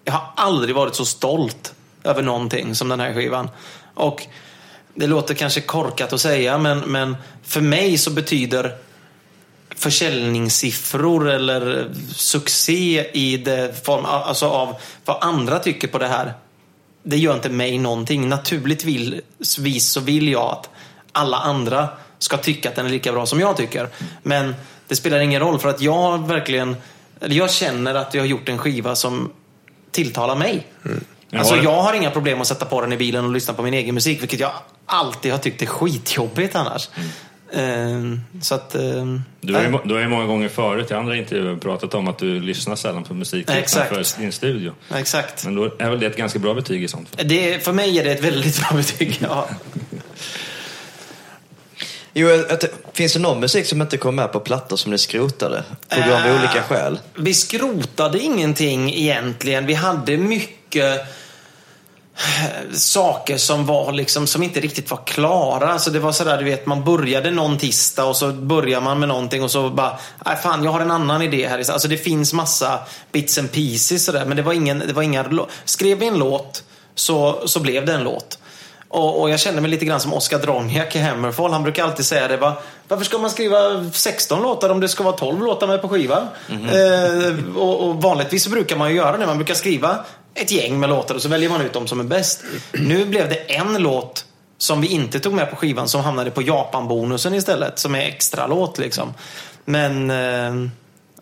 [0.04, 3.50] jag har aldrig varit så stolt över någonting som den här skivan.
[3.94, 4.26] Och
[4.94, 8.78] det låter kanske korkat att säga, men, men för mig så betyder
[9.76, 16.34] försäljningssiffror eller succé i det form, alltså av vad andra tycker på det här.
[17.04, 18.30] Det gör inte mig någonting.
[18.30, 20.70] Naturligtvis så vill jag att
[21.12, 21.90] alla andra
[22.20, 23.90] ska tycka att den är lika bra som jag tycker.
[24.24, 24.56] Men
[24.88, 26.76] det spelar ingen roll för att jag verkligen,
[27.22, 29.30] eller jag känner att jag har gjort en skiva som
[29.92, 30.68] tilltalar mig.
[30.86, 31.04] Mm.
[31.36, 33.74] Alltså jag har inga problem att sätta på den i bilen och lyssna på min
[33.74, 34.52] egen musik, vilket jag
[34.86, 36.90] alltid har tyckt är skitjobbigt annars.
[37.54, 37.62] Eh,
[38.42, 38.76] så att...
[38.76, 38.82] eh,
[39.42, 42.18] Du har, ju, du har ju många gånger förut i andra intervjuer pratat om att
[42.18, 44.74] du lyssnar sällan på musik utanför din studio.
[44.96, 45.46] Exakt.
[45.46, 47.28] Men då är väl det ett ganska bra betyg i sånt fall.
[47.28, 49.18] Det, för mig är det ett väldigt bra betyg.
[49.22, 49.50] Ja.
[52.20, 55.64] Jo, att, finns det någon musik som inte kom med på plattor som ni skrotade?
[55.90, 56.40] På grund av Äh.
[56.40, 57.00] olika skäl?
[57.16, 59.66] Vi skrotade ingenting egentligen.
[59.66, 61.00] Vi hade mycket
[62.16, 65.74] eh, saker som var liksom, som inte riktigt var klara.
[65.74, 69.10] Alltså det var sådär, du vet, man började någon tisdag och så börjar man med
[69.10, 71.72] någonting och så bara, nej fan, jag har en annan idé här.
[71.72, 72.80] Alltså det finns massa
[73.12, 76.64] bits and pieces sådär, men det var ingen, det var inga, skrev vi en låt
[76.96, 78.40] så, så blev det en låt.
[78.90, 81.52] Och, och jag kände mig lite grann som Oscar Droniak i Hammerfall.
[81.52, 82.38] Han brukar alltid säga det.
[82.38, 82.54] Va?
[82.88, 86.28] Varför ska man skriva 16 låtar om det ska vara 12 låtar med på skivan?
[86.50, 89.26] Eh, och, och vanligtvis så brukar man ju göra det.
[89.26, 92.04] Man brukar skriva ett gäng med låtar och så väljer man ut de som är
[92.04, 92.44] bäst.
[92.72, 94.26] Nu blev det en låt
[94.58, 97.80] som vi inte tog med på skivan som hamnade på Japan-bonusen istället.
[97.80, 99.14] Som är extra låt liksom.
[99.66, 100.70] Men eh,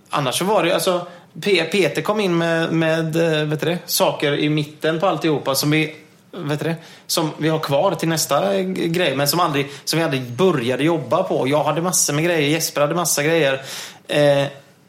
[0.10, 1.08] annars så var det alltså
[1.42, 5.72] Peter kom in med, med eh, vet du det, saker i mitten på alltihopa som
[5.72, 5.96] vi
[6.36, 6.76] vet du det,
[7.08, 11.24] som vi har kvar till nästa grej men som, aldrig, som vi aldrig började jobba
[11.24, 11.48] på.
[11.48, 13.62] Jag hade massor med grejer, Jesper hade massa grejer.
[14.08, 14.46] Eh,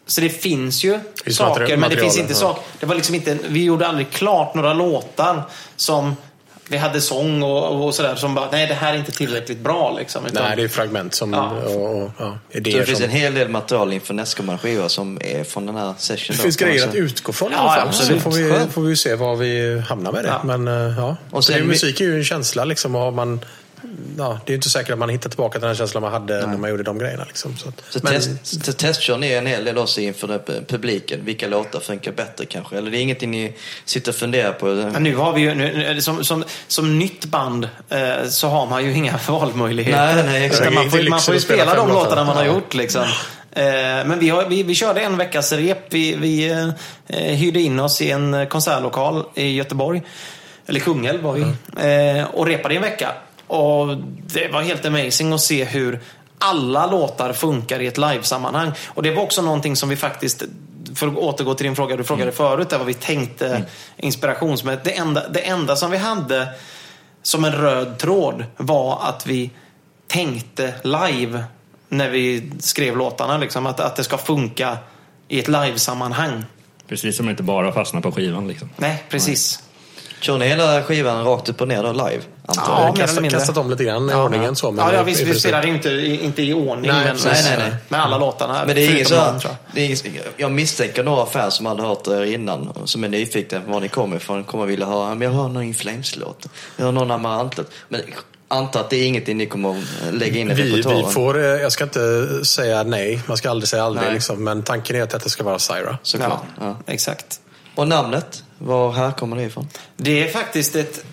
[0.07, 2.39] så det finns ju finns saker, men det finns inte ja.
[2.39, 2.63] saker.
[2.81, 5.43] Det var liksom inte, vi gjorde aldrig klart några låtar
[5.77, 6.17] som
[6.69, 9.95] vi hade sång och, och sådär som bara, nej det här är inte tillräckligt bra
[9.99, 10.27] liksom.
[10.27, 11.51] Utan, Nej, det är fragment som, Ja.
[11.51, 13.05] och, och ja, Så idéer det finns som...
[13.05, 16.37] en hel del material inför nästkommande skiva som är från den här sessionen.
[16.37, 17.89] Det finns man grejer att utgå från i Ja, alla fall.
[17.89, 18.23] absolut.
[18.23, 20.29] Så får vi, får vi se var vi hamnar med det.
[20.29, 20.41] Ja.
[20.57, 21.17] Men eh, ja.
[21.31, 22.95] Och sen sen, vi- musik är ju en känsla liksom.
[22.95, 23.41] Och har man,
[24.17, 26.47] ja, det är ju inte säkert att man hittar tillbaka till den känslan man hade
[26.47, 27.25] när man gjorde de grejerna.
[27.27, 27.57] Liksom.
[27.57, 31.25] Så, Så men, test, testkör ni en hel del också inför publiken.
[31.25, 32.77] Vilka låtar funkar bättre kanske?
[32.79, 33.53] Eller det är ingenting ni
[33.85, 34.67] sitter och funderar på?
[34.67, 38.85] Men nu har vi ju, nu, som, som, som nytt band eh, så har man
[38.85, 40.15] ju inga valmöjligheter.
[40.15, 40.73] Nej, nej, exakt.
[40.75, 42.53] Man, får, man får ju spela spela de låtarna man har Ja.
[42.55, 42.75] gjort.
[42.75, 43.03] Liksom.
[43.53, 43.65] Eh,
[44.07, 45.79] men vi, har, vi, vi körde en veckas rep.
[45.91, 46.51] Vi, vi
[47.07, 50.03] eh, hyrde in oss i en konsertlokal i Göteborg.
[50.67, 51.43] Eller Kungälv var vi.
[52.21, 53.13] Eh, och repade i en vecka.
[53.47, 56.01] Och det var helt amazing att se hur
[56.39, 58.73] alla låtar funkar i ett livesammanhang.
[58.87, 60.43] Och det var också någonting som vi faktiskt
[60.95, 63.65] för att återgå till din fråga du frågade förut, där vad vi tänkte
[63.97, 64.85] inspirationsmässigt.
[64.85, 66.49] Det enda, det enda som vi hade
[67.23, 69.51] som en röd tråd var att vi
[70.07, 71.45] tänkte live
[71.89, 73.39] när vi skrev låtarna.
[73.39, 74.79] Liksom, att, att det ska funka
[75.29, 76.45] i ett livesammanhang.
[76.89, 78.71] Precis som inte bara fastnar på skivan liksom.
[78.77, 79.63] Nej, precis.
[80.27, 82.21] Kör ni hela skivan rakt upp och ner då live?
[82.47, 83.39] Antar Ja, mer eller kastat, mindre.
[83.39, 84.75] kastat om lite grann i ordningen så.
[84.79, 87.17] ja, ja, visst, vi spelar inte, i- inte i ordning, Nej, men.
[87.25, 87.75] Nej, nej, nej.
[87.89, 88.65] med alla låtarna.
[88.67, 89.15] Men det är inget så,
[89.75, 90.05] det är inget,
[90.37, 93.89] jag misstänker några fans som aldrig hört er innan som är nyfikna på var ni
[93.89, 94.45] kommer ifrån.
[94.45, 96.47] Kommer vilja höra, men jag har någon Inflames-låt.
[96.77, 97.71] Jag har någon Amarantlåt.
[97.89, 98.01] Men
[98.49, 101.07] antar att det är ingenting ni kommer att lägga in i Vi, repertoaren.
[101.07, 104.13] vi får, eh, jag ska inte säga nej, man ska aldrig säga aldrig.
[104.13, 105.99] Liksom, men tanken är att detta ska vara Syra.
[106.03, 106.41] Såklart.
[106.61, 106.77] Ja, Ja.
[106.93, 107.41] exakt.
[107.77, 109.69] Och namnet, var här kommer det ifrån?
[109.97, 111.05] Det är faktiskt ett...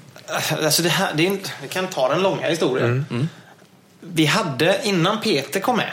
[0.64, 3.30] Alltså det här, det är vi kan ta den långa historien.
[4.00, 5.92] Vi hade, innan Peter kom med,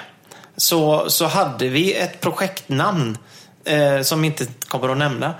[0.56, 3.18] så, så hade vi ett projektnamn
[3.64, 5.34] eh, som inte kommer att nämna.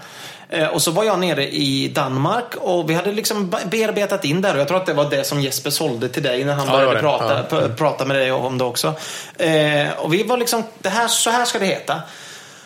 [0.49, 4.55] Eh, och så var jag nere i Danmark och vi hade liksom bearbetat in där
[4.55, 6.73] och jag tror att det var det som Jesper sålde till dig när han Ja,
[6.73, 7.01] det började det.
[7.01, 7.75] prata, Ja.
[7.77, 8.95] prata med dig om det också.
[9.39, 12.03] Eh, och vi var liksom, det här, så här ska det heta.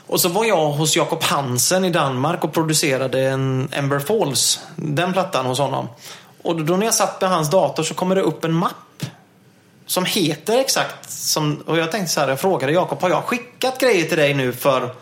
[0.06, 5.12] Och så var jag hos Jakob Hansen i Danmark och producerade en Ember Falls, den
[5.12, 5.88] plattan hos honom.
[6.42, 9.04] Och då när jag satt med hans dator så kommer det upp en mapp
[9.86, 13.78] som heter exakt som, och jag tänkte så här, jag frågade Jakob, har jag skickat
[13.78, 14.94] grejer till dig nu för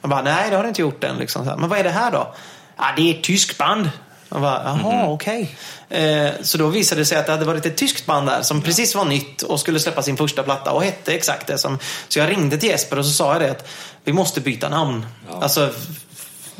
[0.00, 1.16] jag bara, nej det har du inte gjort än.
[1.16, 1.44] Liksom.
[1.58, 2.34] Men vad är det här då?
[2.76, 3.90] Ja, det är ett tyskt band.
[4.28, 5.56] Jag bara, jaha, okej.
[5.88, 8.62] Eh, så då visade det sig att det hade varit ett tyskt band där som
[8.62, 11.78] precis var nytt och skulle släppa sin första platta och hette exakt det som...
[12.08, 13.68] Så jag ringde till Jesper och så sa jag det att
[14.04, 15.06] vi måste byta namn.
[15.40, 15.70] Alltså,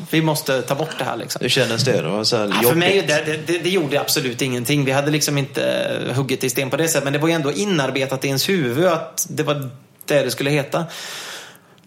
[0.09, 1.39] vi måste ta bort det här liksom.
[1.41, 2.01] Hur kändes det?
[2.01, 4.85] Var så här Ja, för mig, det, det, det gjorde absolut ingenting.
[4.85, 7.03] Vi hade liksom inte huggit i sten på det sättet.
[7.03, 9.69] Men det var ju ändå inarbetat i ens huvud att det var
[10.05, 10.85] det det skulle heta.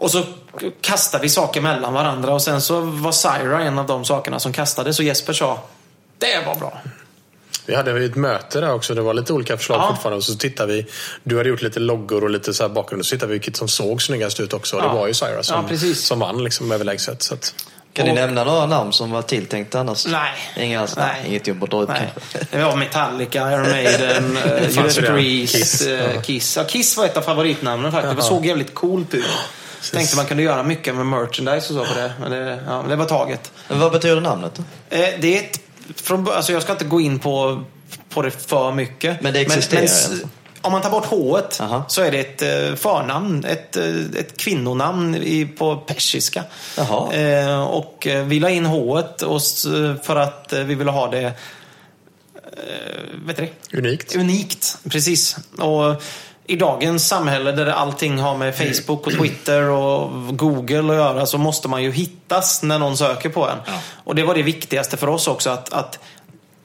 [0.03, 0.23] Och så
[0.81, 4.53] kastade vi saker mellan varandra och sen så var Syra en av de sakerna som
[4.53, 5.61] kastades och Jesper sa
[6.19, 6.81] det var bra.
[7.67, 8.95] Vi hade ett möte där också.
[8.95, 9.89] Det var lite olika förslag Ja.
[9.95, 10.17] fortfarande.
[10.17, 10.87] Och så tittade vi.
[11.25, 13.01] Du hade gjort lite loggor och lite så här bakgrund.
[13.01, 14.77] Och så tittade vi vilket som såg snyggast ut också.
[14.77, 14.83] Ja.
[14.83, 17.23] det var ju Syra som, Ja, som vann liksom överlägset.
[17.23, 17.55] Så att,
[17.93, 20.07] Kan ni nämna några namn som var tilltänkt annars?
[20.07, 20.33] Nej.
[20.57, 20.97] Inga alls?
[20.97, 21.07] Nej.
[21.21, 21.31] Nej.
[21.31, 22.13] Inget ut Nej.
[22.51, 24.37] Det var Metallica, Iron Maiden,
[24.75, 25.11] fanns Judas.
[25.11, 25.79] Priest, Kiss.
[25.79, 25.87] Kiss.
[26.15, 26.21] Ja.
[26.23, 26.57] Kiss.
[26.57, 28.17] Ja, Kiss var ett av favoritnamnen faktiskt.
[28.17, 29.25] Det såg jävligt coolt ut.
[29.93, 32.13] Tänkte man kunde göra mycket med merchandise och så på det.
[32.21, 33.53] Men det, ja, det var taget.
[33.69, 34.63] Men vad betyder namnet då?
[34.97, 35.61] Eh, det är ett,
[35.97, 37.65] från, alltså jag ska inte gå in på,
[38.09, 39.21] på det för mycket.
[39.21, 40.29] Men det existerar s- alltså?
[40.61, 41.85] Om man tar bort H Aha.
[41.89, 43.85] så är det ett eh, förnamn, ett, eh,
[44.19, 46.45] ett kvinnonamn i, på persiska.
[46.77, 47.13] Jaha.
[47.15, 49.43] Eh, och vi la in H och
[50.03, 51.33] för att vi ville ha det eh,
[53.27, 53.79] vet du det?
[53.79, 54.17] unikt.
[54.17, 55.37] Unikt, precis.
[55.59, 56.03] Och
[56.47, 61.39] i dagens samhälle där allting har med Facebook och Twitter och Google att göra så
[61.39, 63.59] måste man ju hittas när någon söker på en.
[63.67, 63.73] Ja.
[64.05, 65.99] Och det var det viktigaste för oss också att, att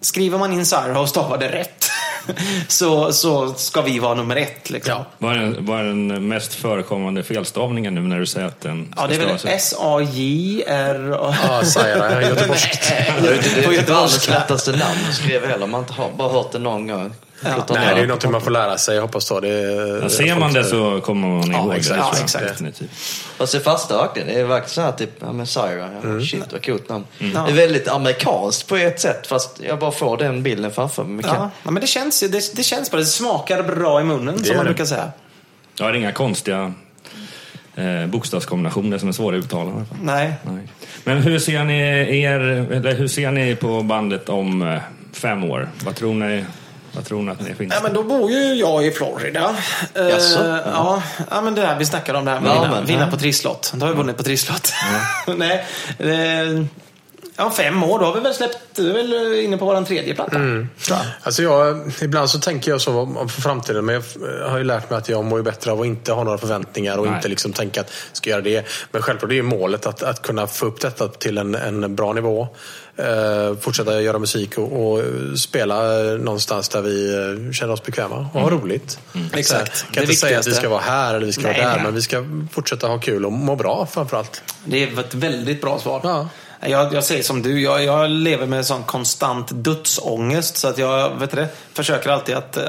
[0.01, 1.89] skriver man in Sarah och stavar det rätt
[2.67, 4.69] så, så ska vi vara nummer ett.
[4.69, 4.93] Liksom.
[4.93, 5.05] Ja.
[5.17, 8.91] Vad är, den, vad är den mest förekommande felstavningen nu när du säger att den
[8.91, 9.37] ska Ja, det är väl?
[9.45, 11.17] S-A-J-R...
[11.47, 12.21] Ja, Syra.
[12.21, 12.89] Göteborgskt.
[13.21, 13.29] Det
[13.65, 15.67] är ju inte världens lättaste namn att skriva heller.
[15.67, 17.13] Man har- bara hört det någon gång.
[17.41, 18.95] Klottar Nej, det är ju någonting man får lära sig.
[18.95, 20.01] Jag hoppas då det är...
[20.01, 21.95] Ja, ser man det så kommer man Ja, ihåg exakt.
[22.13, 22.17] det.
[22.17, 22.47] Ja, exakt.
[22.47, 22.89] Definitivt.
[23.37, 24.27] Fast det fasta verkligen.
[24.27, 27.05] Det är verkligen så här typ, ja men Syra, ja, shit vad coolt namn.
[27.19, 27.31] Mm.
[27.35, 27.41] Ja.
[27.45, 31.25] Det är väldigt amerikanskt på ett sätt fast jag bara får den bilden framför mig.
[31.27, 34.37] Ja, ja, men det känns, ju- det, det känns bara, det smakar bra i munnen
[34.37, 34.69] som gör man det.
[34.69, 35.11] brukar säga.
[35.79, 36.73] Jag har inga konstiga
[37.75, 39.85] eh, bokstavskombinationer som är svåra att uttala.
[40.01, 40.33] Nej.
[40.43, 40.67] Nej.
[41.03, 41.79] Men hur ser ni
[42.23, 42.39] er,
[42.71, 44.79] eller hur ser ni på bandet om eh,
[45.13, 45.69] fem år?
[45.85, 46.45] Vad tror ni,
[46.97, 47.73] vad tror ni att ni finns?
[47.73, 49.55] Ja, men då bor ju jag i Florida.
[49.93, 50.39] Eh, Jaså?
[50.65, 51.03] ja.
[51.31, 53.17] ja, men det där vi snackade om det här med Ja, vinna, men, vinna på
[53.17, 53.73] trisslott.
[53.75, 54.73] Då har vi vunnit på trisslott.
[55.37, 55.65] Nej.
[55.99, 56.65] Eh,
[57.35, 60.15] ja, fem år, då har vi väl släppt, du är väl inne på vår tredje
[60.15, 60.31] platta.
[60.31, 60.99] Tror jag.
[61.23, 63.95] Alltså jag, ibland så tänker jag så om- framtiden, men
[64.39, 66.37] jag har ju lärt mig att jag mår ju bättre av att inte ha några
[66.37, 67.15] förväntningar och Nej.
[67.15, 68.65] inte liksom tänka att ska göra det.
[68.91, 72.13] Men självklart det är målet att, att kunna få upp detta till en, en bra
[72.13, 72.47] nivå.
[72.97, 75.03] Eh, fortsätta göra musik och, och
[75.39, 78.99] spela eh, någonstans där vi eh, känner oss bekväma och ha roligt.
[79.33, 79.77] Exakt.
[79.77, 81.73] Så, Det kan inte säga att vi ska vara här eller vi ska Nej, vara
[81.75, 84.41] där, men vi ska fortsätta ha kul och må bra framförallt.
[84.65, 86.01] Det är ett väldigt bra svar.
[86.03, 86.27] Ja.
[86.59, 90.57] Jag, jag säger som du, jag, jag lever med sån konstant dödsångest.
[90.57, 92.63] Så att jag vet du försöker alltid att äh,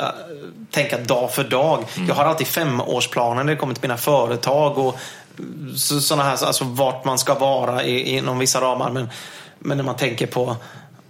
[0.71, 1.85] tänka dag för dag.
[2.09, 4.99] Jag har alltid femårsplaner när det kommer till mina företag och
[5.77, 8.91] så, såna här, alltså vart man ska vara i, inom vissa ramar.
[8.91, 9.09] Men,
[9.59, 10.57] men när man tänker på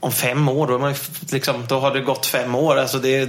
[0.01, 0.95] om fem år, då, är man,
[1.33, 2.79] liksom, då har det gått fem år.
[2.79, 3.29] Alltså det,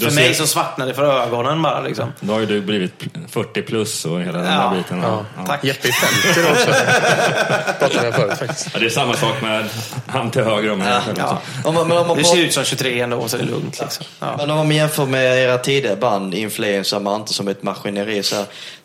[0.00, 1.80] för ser- mig så svartnar det för ögonen bara.
[1.80, 2.12] Liksom.
[2.20, 2.92] Då har ju du blivit
[3.28, 5.02] 40 plus och hela den Ja, där biten.
[5.02, 5.24] Ja.
[5.36, 5.46] Ja.
[5.46, 5.64] Tack.
[5.64, 6.70] Jeppe är 50 då också.
[7.78, 8.68] Pratade jag förut faktiskt.
[8.72, 9.64] Ja, det är samma sak med
[10.06, 11.00] han till höger om mig.
[11.16, 11.38] Ja.
[11.64, 13.80] Om man, om ser ut som 23 ändå, så det är lugnt.
[13.80, 14.06] Liksom.
[14.20, 14.34] Ja.
[14.38, 18.22] men om man jämför med era tidigare band, Inflames och Amante som ett maskineri.
[18.22, 18.44] Så här,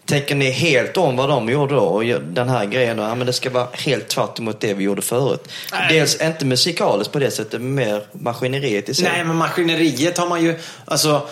[0.10, 1.82] tänker ni helt om vad de gjorde då?
[1.82, 4.84] Och den här grejen, då, ja, men det ska vara helt tvärt emot det vi
[4.84, 5.52] gjorde förut.
[5.90, 9.06] Dels inte musikaliskt på det sättet, men mer maskineriet i sig.
[9.06, 10.60] Nej, men maskineriet har man ju...
[10.86, 11.28] Alltså,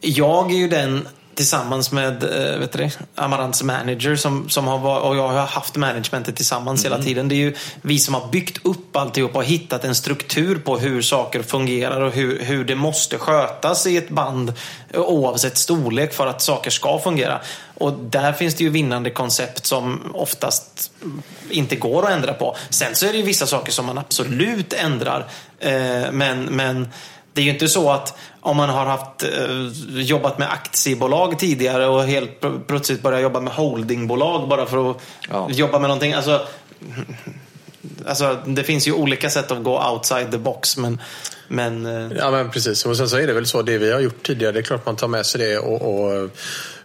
[0.00, 5.16] jag är ju den tillsammans med eh, vet du Amarants manager som, som har och
[5.16, 7.28] jag har haft managementet tillsammans hela tiden.
[7.28, 11.02] Det är ju vi som har byggt upp alltihop och hittat en struktur på hur
[11.02, 14.52] saker fungerar och hur, hur det måste skötas i ett band
[14.90, 17.40] eh, oavsett storlek för att saker ska fungera.
[17.74, 20.90] Och där finns det ju vinnande koncept som oftast
[21.50, 22.56] inte går att ändra på.
[22.70, 25.26] Sen så är det ju vissa saker som man absolut ändrar.
[25.58, 26.88] Eh, men, men
[27.36, 31.86] det är ju inte så att om man har haft, eh, jobbat med aktiebolag tidigare
[31.86, 34.96] och helt pl- plötsligt börjar jobba med holdingbolag bara för att
[35.30, 35.48] Ja.
[35.50, 36.12] jobba med någonting.
[36.12, 36.46] Alltså,
[38.06, 40.76] alltså, det finns ju olika sätt att gå outside the box.
[40.76, 41.00] Men,
[41.48, 42.86] men eh, Ja men precis.
[42.86, 44.86] Och sen så är det väl så, det vi har gjort tidigare, det är klart
[44.86, 46.30] man tar med sig det och, och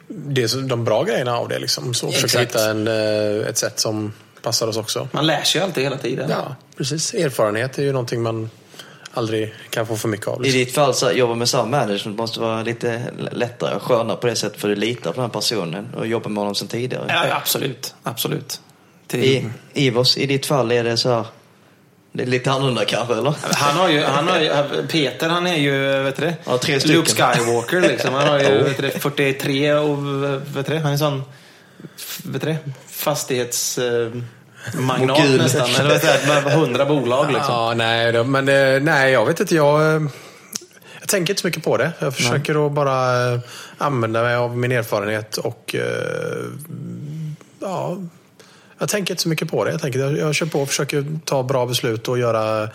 [0.07, 1.59] det är de bra grejerna av det.
[1.59, 1.93] Liksom.
[1.93, 2.55] Så försöka Exakt.
[2.55, 5.07] hitta en, eh, ett sätt som passar oss också.
[5.11, 6.29] man lär sig ju alltid hela tiden.
[6.29, 7.13] Ja, precis.
[7.13, 8.49] Erfarenhet är ju någonting man
[9.13, 10.39] aldrig kan få för mycket av.
[10.39, 10.59] I Liksom.
[10.59, 14.27] ditt fall så att jobba med samma management måste vara lite lättare och skönare på
[14.27, 17.05] det sättet för du litar på den här personen och jobbar med honom sedan tidigare.
[17.09, 17.95] Ja, absolut.
[18.03, 18.61] absolut.
[19.07, 21.25] Till, I, Ivos, i ditt fall är det så här,
[22.11, 23.35] det är lite annorlunda kanske eller?
[23.41, 24.49] Han har ju, han har ju,
[24.87, 26.35] Peter han är ju, vet du det?
[26.45, 26.97] Ja, tre stycken.
[26.99, 28.13] Luke Skywalker liksom.
[28.13, 29.97] Han har ju, vet du det, 43 och,
[30.55, 31.23] vet du det, han är sån,
[32.23, 32.57] vet du det,
[32.89, 33.79] fastighets...
[34.73, 35.37] Magnat Mogul.
[35.37, 35.69] nästan.
[35.79, 37.53] Eller det, med 100 bolag liksom.
[37.53, 39.55] Ja, nej, då, men eh, nej, jag vet inte.
[39.55, 40.01] Jag, eh,
[40.99, 41.91] jag tänker inte så mycket på det.
[41.99, 43.39] Jag försöker att bara eh,
[43.77, 45.75] använda mig av min erfarenhet och
[47.59, 47.97] ja,
[48.77, 49.71] jag tänker inte så mycket på det.
[49.71, 52.69] Jag, tänker, jag, jag kör på och försöker ta bra beslut och göra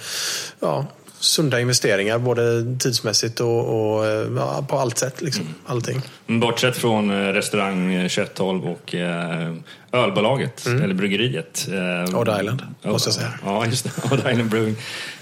[0.60, 0.86] ja,
[1.18, 2.18] sunda investeringar.
[2.18, 5.22] Både tidsmässigt och, och ja, på allt sätt.
[5.22, 5.54] Liksom.
[5.66, 6.02] Allting.
[6.26, 9.54] Men Bortsett från eh, restaurang eh, 2112 och eh,
[9.92, 11.68] ölbolaget, eller bryggeriet.
[11.72, 13.32] Eh, Odd Island, måste jag säga.
[13.44, 13.90] Ja, just det.
[14.12, 14.76] Odd Island Brewing.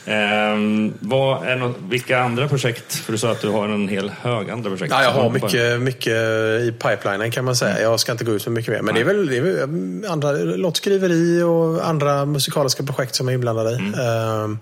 [0.06, 2.94] Eh, vad är något, vilka andra projekt?
[2.94, 4.92] För du sa att du har en hel hög andra projekt.
[4.92, 6.16] Ja, jag har mycket, mycket
[6.62, 7.80] i pipelinen kan man säga.
[7.80, 8.82] Jag ska inte gå ut med mycket mer.
[8.82, 13.28] Men det är väl, det är väl mm, andra låtskriveri och andra musikaliska projekt som
[13.28, 13.76] är inblandade i.
[13.76, 14.58] Ehm,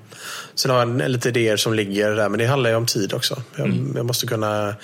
[0.54, 3.42] sen har jag lite idéer som ligger där, men det handlar ju om tid också.
[3.56, 4.74] Jag, jag måste kunna...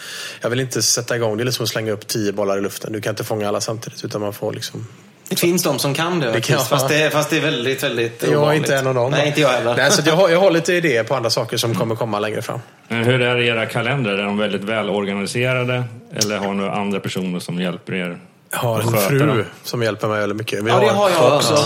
[0.41, 2.93] Jag vill inte sätta igång, det är liksom att slänga upp tio bollar i luften.
[2.93, 4.87] Du kan inte fånga alla samtidigt, utan man får liksom...
[5.29, 8.25] Det finns de som kan det, Det kan- fast, det, fast det är väldigt, väldigt
[8.33, 9.11] Jag är inte en av dem.
[9.11, 9.77] Nej, inte jag heller.
[9.77, 12.43] Nej, så jag, har, jag har lite idéer på andra saker som kommer komma längre
[12.43, 12.61] fram.
[12.89, 14.13] Men hur är era kalendrar?
[14.13, 15.85] Är de väldigt välorganiserade?
[16.15, 18.19] Eller har ni andra personer som hjälper er?
[18.51, 19.45] Jag har en fru dem?
[19.65, 20.65] som hjälper mig väldigt mycket.
[20.65, 21.57] Vi Ja, det har jag också.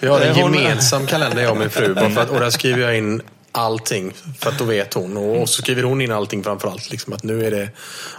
[0.00, 1.94] Vi har en Det gemensam kalender jag och min fru.
[1.94, 3.22] Bara för att, och där skriver jag in
[3.52, 4.12] allting.
[4.38, 5.16] För att då vet hon.
[5.16, 6.90] Och så skriver hon in allting framför allt.
[6.90, 7.68] Liksom, att nu är det,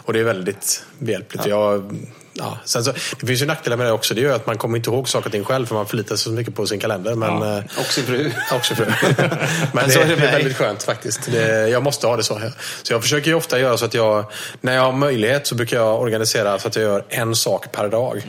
[0.06, 1.46] och det är väldigt behjälpligt.
[1.46, 1.96] Jag,
[2.34, 4.14] ja, sen så, det finns ju nackdelar med det också.
[4.14, 5.66] Det gör att man kommer inte ihåg saker och ting själv.
[5.66, 7.16] För man förlitar sig så mycket på sin kalender.
[7.16, 7.58] Men, Ja.
[7.58, 8.32] eh, Och sin fru.
[8.54, 8.86] Också fru.
[9.74, 11.32] Men så det, är det är väldigt skönt faktiskt.
[11.32, 12.42] Det, jag måste ha det så.
[12.84, 14.26] Så jag försöker ju ofta göra så att jag,
[14.62, 17.88] när jag har möjlighet så brukar jag organisera så att jag gör en sak per
[17.88, 18.24] dag.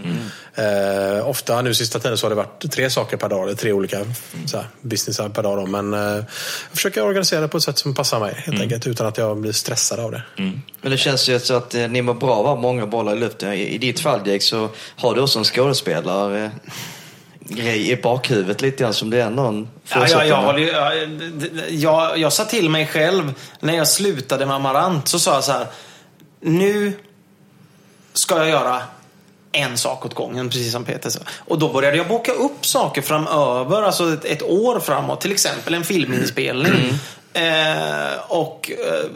[0.55, 3.73] Eh, ofta nu sista tiden så har det varit tre saker per dag, eller tre
[3.73, 3.99] olika
[4.47, 5.59] så här, businessar per dag.
[5.59, 5.67] Då.
[5.67, 6.25] Men eh, jag
[6.75, 9.53] försöker organisera det på ett sätt som passar mig helt enkelt, utan att jag blir
[9.53, 10.23] stressad av det.
[10.83, 13.53] Men det känns ju så att eh, ni mår bra ha många bollar i luften.
[13.53, 16.51] I, i ditt fall Jake så har du också en skådespelare eh,
[17.41, 20.95] grej i bakhuvudet lite grann som det är någon Ja, ja, jag, håller, ju- ja,
[21.69, 25.53] jag, jag sa till mig själv när jag slutade med Amarant så sa jag så
[25.53, 25.67] här.
[26.41, 26.93] Nu
[28.13, 28.83] ska jag göra
[29.53, 31.21] en sak åt gången, precis som Peter sa.
[31.39, 35.21] Och då började jag boka upp saker framöver, alltså ett, ett år framåt.
[35.21, 36.91] Till exempel en filminspelning.
[37.33, 39.11] Eh, och eh,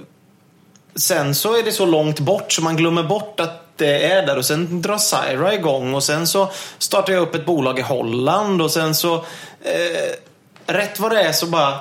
[0.97, 4.39] sen så är det så långt bort så man glömmer bort att det är där
[4.39, 8.63] och sen drar Saira igång och sen så startar jag upp ett bolag i Holland
[8.63, 10.15] och sen så eh,
[10.67, 11.81] rätt vad det är så bara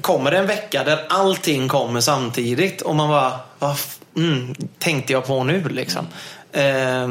[0.00, 3.76] kommer det en vecka där allting kommer samtidigt och man bara vad
[4.16, 6.06] mm, tänkte jag på nu liksom.
[6.52, 7.08] Eh,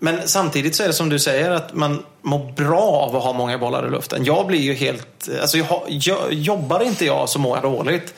[0.00, 3.32] men samtidigt så är det som du säger att man mår bra av att ha
[3.32, 4.24] många bollar i luften.
[4.24, 8.14] Jag blir ju helt, alltså jag, jag, jobbar inte jag så mår jag dåligt.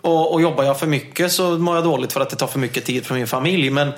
[0.00, 2.58] Och, och jobbar jag för mycket så mår jag dåligt för att det tar för
[2.58, 3.70] mycket tid från min familj.
[3.70, 3.92] Men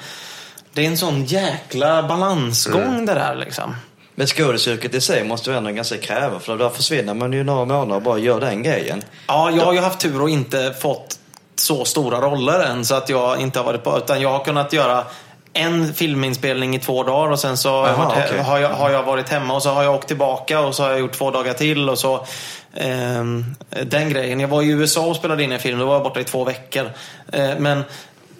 [0.72, 3.74] det är en sån jäkla balansgång det där liksom.
[4.14, 7.64] Men skådisyrket i sig måste ju ändå ganska kräva för då försvinner man ju några
[7.64, 9.03] månader och bara gör den grejen.
[9.26, 11.18] Ja, jag har ju haft tur och inte fått
[11.57, 14.72] så stora roller än så att jag inte har varit på, utan jag har kunnat
[14.72, 15.05] göra
[15.53, 18.42] en filminspelning i två dagar och sen så har, jag Aha, varit, he- okej.
[18.42, 20.90] har, jag, har jag varit hemma och så har jag åkt tillbaka och så har
[20.90, 22.26] jag gjort två dagar till och så
[22.74, 23.44] ehm,
[23.86, 24.40] den grejen.
[24.40, 26.44] Jag var i USA och spelade in en film, då var jag borta i två
[26.44, 26.90] veckor.
[27.32, 27.84] Eh, men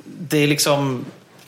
[0.05, 1.05] det är liksom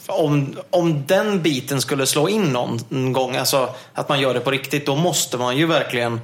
[0.07, 4.51] om, om den biten skulle slå in någon gång, alltså att man gör det på
[4.51, 6.21] riktigt, då måste man ju verkligen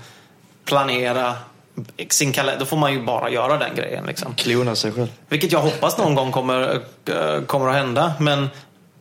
[0.64, 1.34] planera
[2.10, 2.60] sin kalender.
[2.60, 4.06] Då får man ju bara göra den grejen.
[4.06, 4.34] Liksom.
[4.34, 5.08] Klona sig själv.
[5.28, 8.12] Vilket jag hoppas någon gång kommer, eh, kommer att hända.
[8.18, 8.48] Men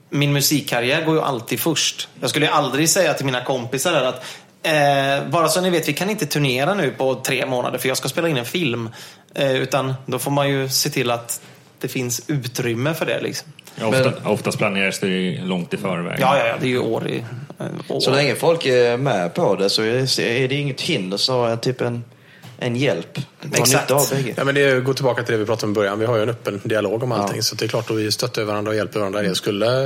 [0.10, 2.10] min musikkarriär går ju alltid först.
[2.20, 4.26] Jag skulle ju aldrig säga till mina kompisar där att
[4.64, 7.98] eh, bara så ni vet, vi kan inte turnera nu på tre månader för jag
[7.98, 8.90] ska spela in en film.
[9.36, 11.42] Eh, utan då får man ju se till att
[11.80, 13.22] det finns utrymme för det.
[13.22, 13.54] Liksom.
[13.76, 16.18] Ja, ofta, oftast planeras det ju långt i förväg.
[16.20, 17.24] Ja, ja, ja, det är ju år i
[17.60, 18.00] eh, år.
[18.00, 21.82] Så länge folk är med på det så är är det inget hinder snarare typ
[21.82, 22.04] en,
[22.60, 23.20] en hjälp.
[23.54, 23.92] Exakt.
[23.92, 24.34] av bägge.
[24.38, 26.00] Ja, men det går tillbaka till det vi pratade om i början.
[26.00, 27.44] Vi har ju en öppen dialog om allting.
[27.44, 29.22] Så det är klart att vi stöttar varandra och hjälper varandra.
[29.22, 29.84] Det skulle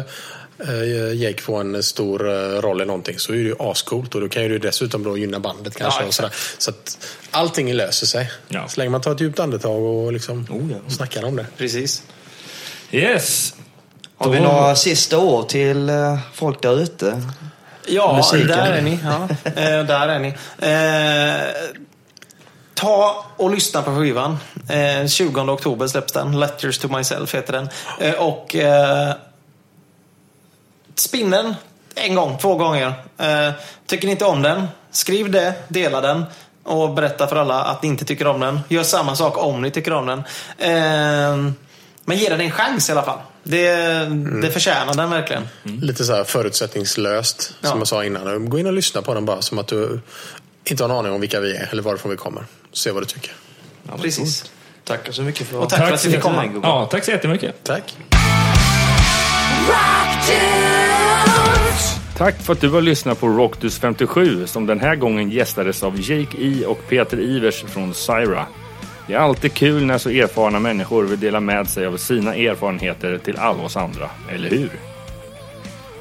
[0.67, 4.21] eh, Jake få en stor eh, roll i någonting så är det ju ascoolt och
[4.21, 6.01] då kan ju det dessutom då gynna bandet kanske.
[6.01, 6.31] Ja, och sådär.
[6.57, 8.31] Så att allting löser sig.
[8.47, 8.67] Ja.
[8.67, 10.77] Så länge man tar ett djupt andetag och liksom Oh, ja.
[10.91, 11.45] snackar om det.
[11.57, 12.03] Precis.
[12.91, 13.53] Yes!
[14.17, 17.21] Har vi Då- några sista ord till eh, folk där ute?
[17.87, 18.47] Ja, Musiken.
[18.47, 18.99] där är ni.
[19.03, 20.33] Ja, eh, där är ni.
[22.81, 24.37] Ta och lyssna på skivan.
[24.69, 26.39] Eh, 20 oktober släpps den.
[26.39, 27.69] Letters to myself heter den.
[27.99, 29.13] Eh, och eh,
[30.95, 31.55] spinn den
[31.95, 32.93] en gång, två gånger.
[33.17, 33.51] Eh,
[33.85, 36.23] tycker ni inte om den, skriv det, dela den
[36.63, 38.59] och berätta för alla att ni inte tycker om den.
[38.69, 40.19] Gör samma sak om ni tycker om den.
[40.57, 41.51] Eh,
[42.05, 43.19] men ge den en chans i alla fall.
[43.43, 43.75] Det,
[44.41, 45.47] det förtjänar den verkligen.
[45.63, 47.69] Lite så här förutsättningslöst, Ja.
[47.69, 48.49] som jag sa innan.
[48.49, 49.99] Gå in och lyssna på den bara som att du
[50.63, 52.45] inte har en aning om vilka vi är eller varifrån vi kommer.
[52.73, 53.31] Se vad du tycker.
[53.87, 54.41] Ja, Precis.
[54.41, 54.51] coolt.
[54.83, 56.51] Tack så mycket för Och tack för att vi fick komma.
[56.63, 57.63] Ja, tack så jättemycket.
[57.63, 57.95] Tack!
[62.17, 65.99] Tack för att du har lyssnat på Rockdus 57 som den här gången gästades av
[65.99, 68.45] Jake E och Peter Ivers från Syra.
[69.07, 73.17] Det är alltid kul när så erfarna människor vill dela med sig av sina erfarenheter
[73.17, 74.69] till alla oss andra, eller hur?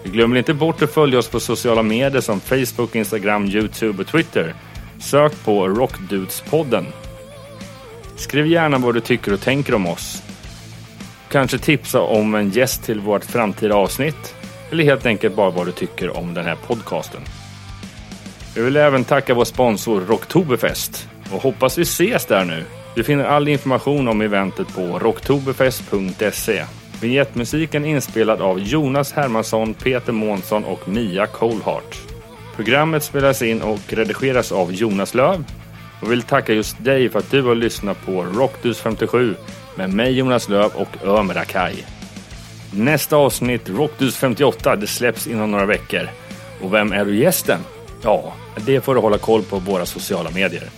[0.05, 4.55] Glömmer inte bort att följa oss på sociala medier som Facebook, Instagram, Youtube och Twitter.
[5.01, 6.87] Sök på Rockdudespodden.
[8.17, 10.23] Skriv gärna vad du tycker och tänker om oss.
[11.29, 14.35] Kanske tipsa om en gäst till vårt framtida avsnitt.
[14.71, 17.21] Eller helt enkelt bara vad du tycker om den här podcasten.
[18.57, 22.65] Vi vill även tacka vår sponsor Rocktoberfest och hoppas vi ses där nu.
[22.95, 26.65] Du finner all information om eventet på rocktoberfest.se.
[27.01, 32.20] Vignettmusiken inspelad av Jonas Hermansson, Peter Månsson och Mia Colehart.
[32.61, 35.45] Programmet spelas in och redigeras av Jonas Löv
[36.03, 39.35] och vill tacka just dig för att du har lyssnat på Rockdus 57
[39.75, 41.85] med mig Jonas Löv och Ömer Akai.
[42.73, 46.09] Nästa avsnitt, Rockdus 58, det släpps inom några veckor.
[46.63, 47.61] Och vem är du gästen?
[48.03, 50.71] Ja, det får du hålla koll på våra sociala medier.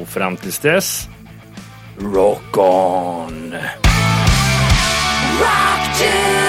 [0.00, 1.08] Och fram tills dess,
[1.98, 3.54] rock on!
[5.40, 6.43] Rock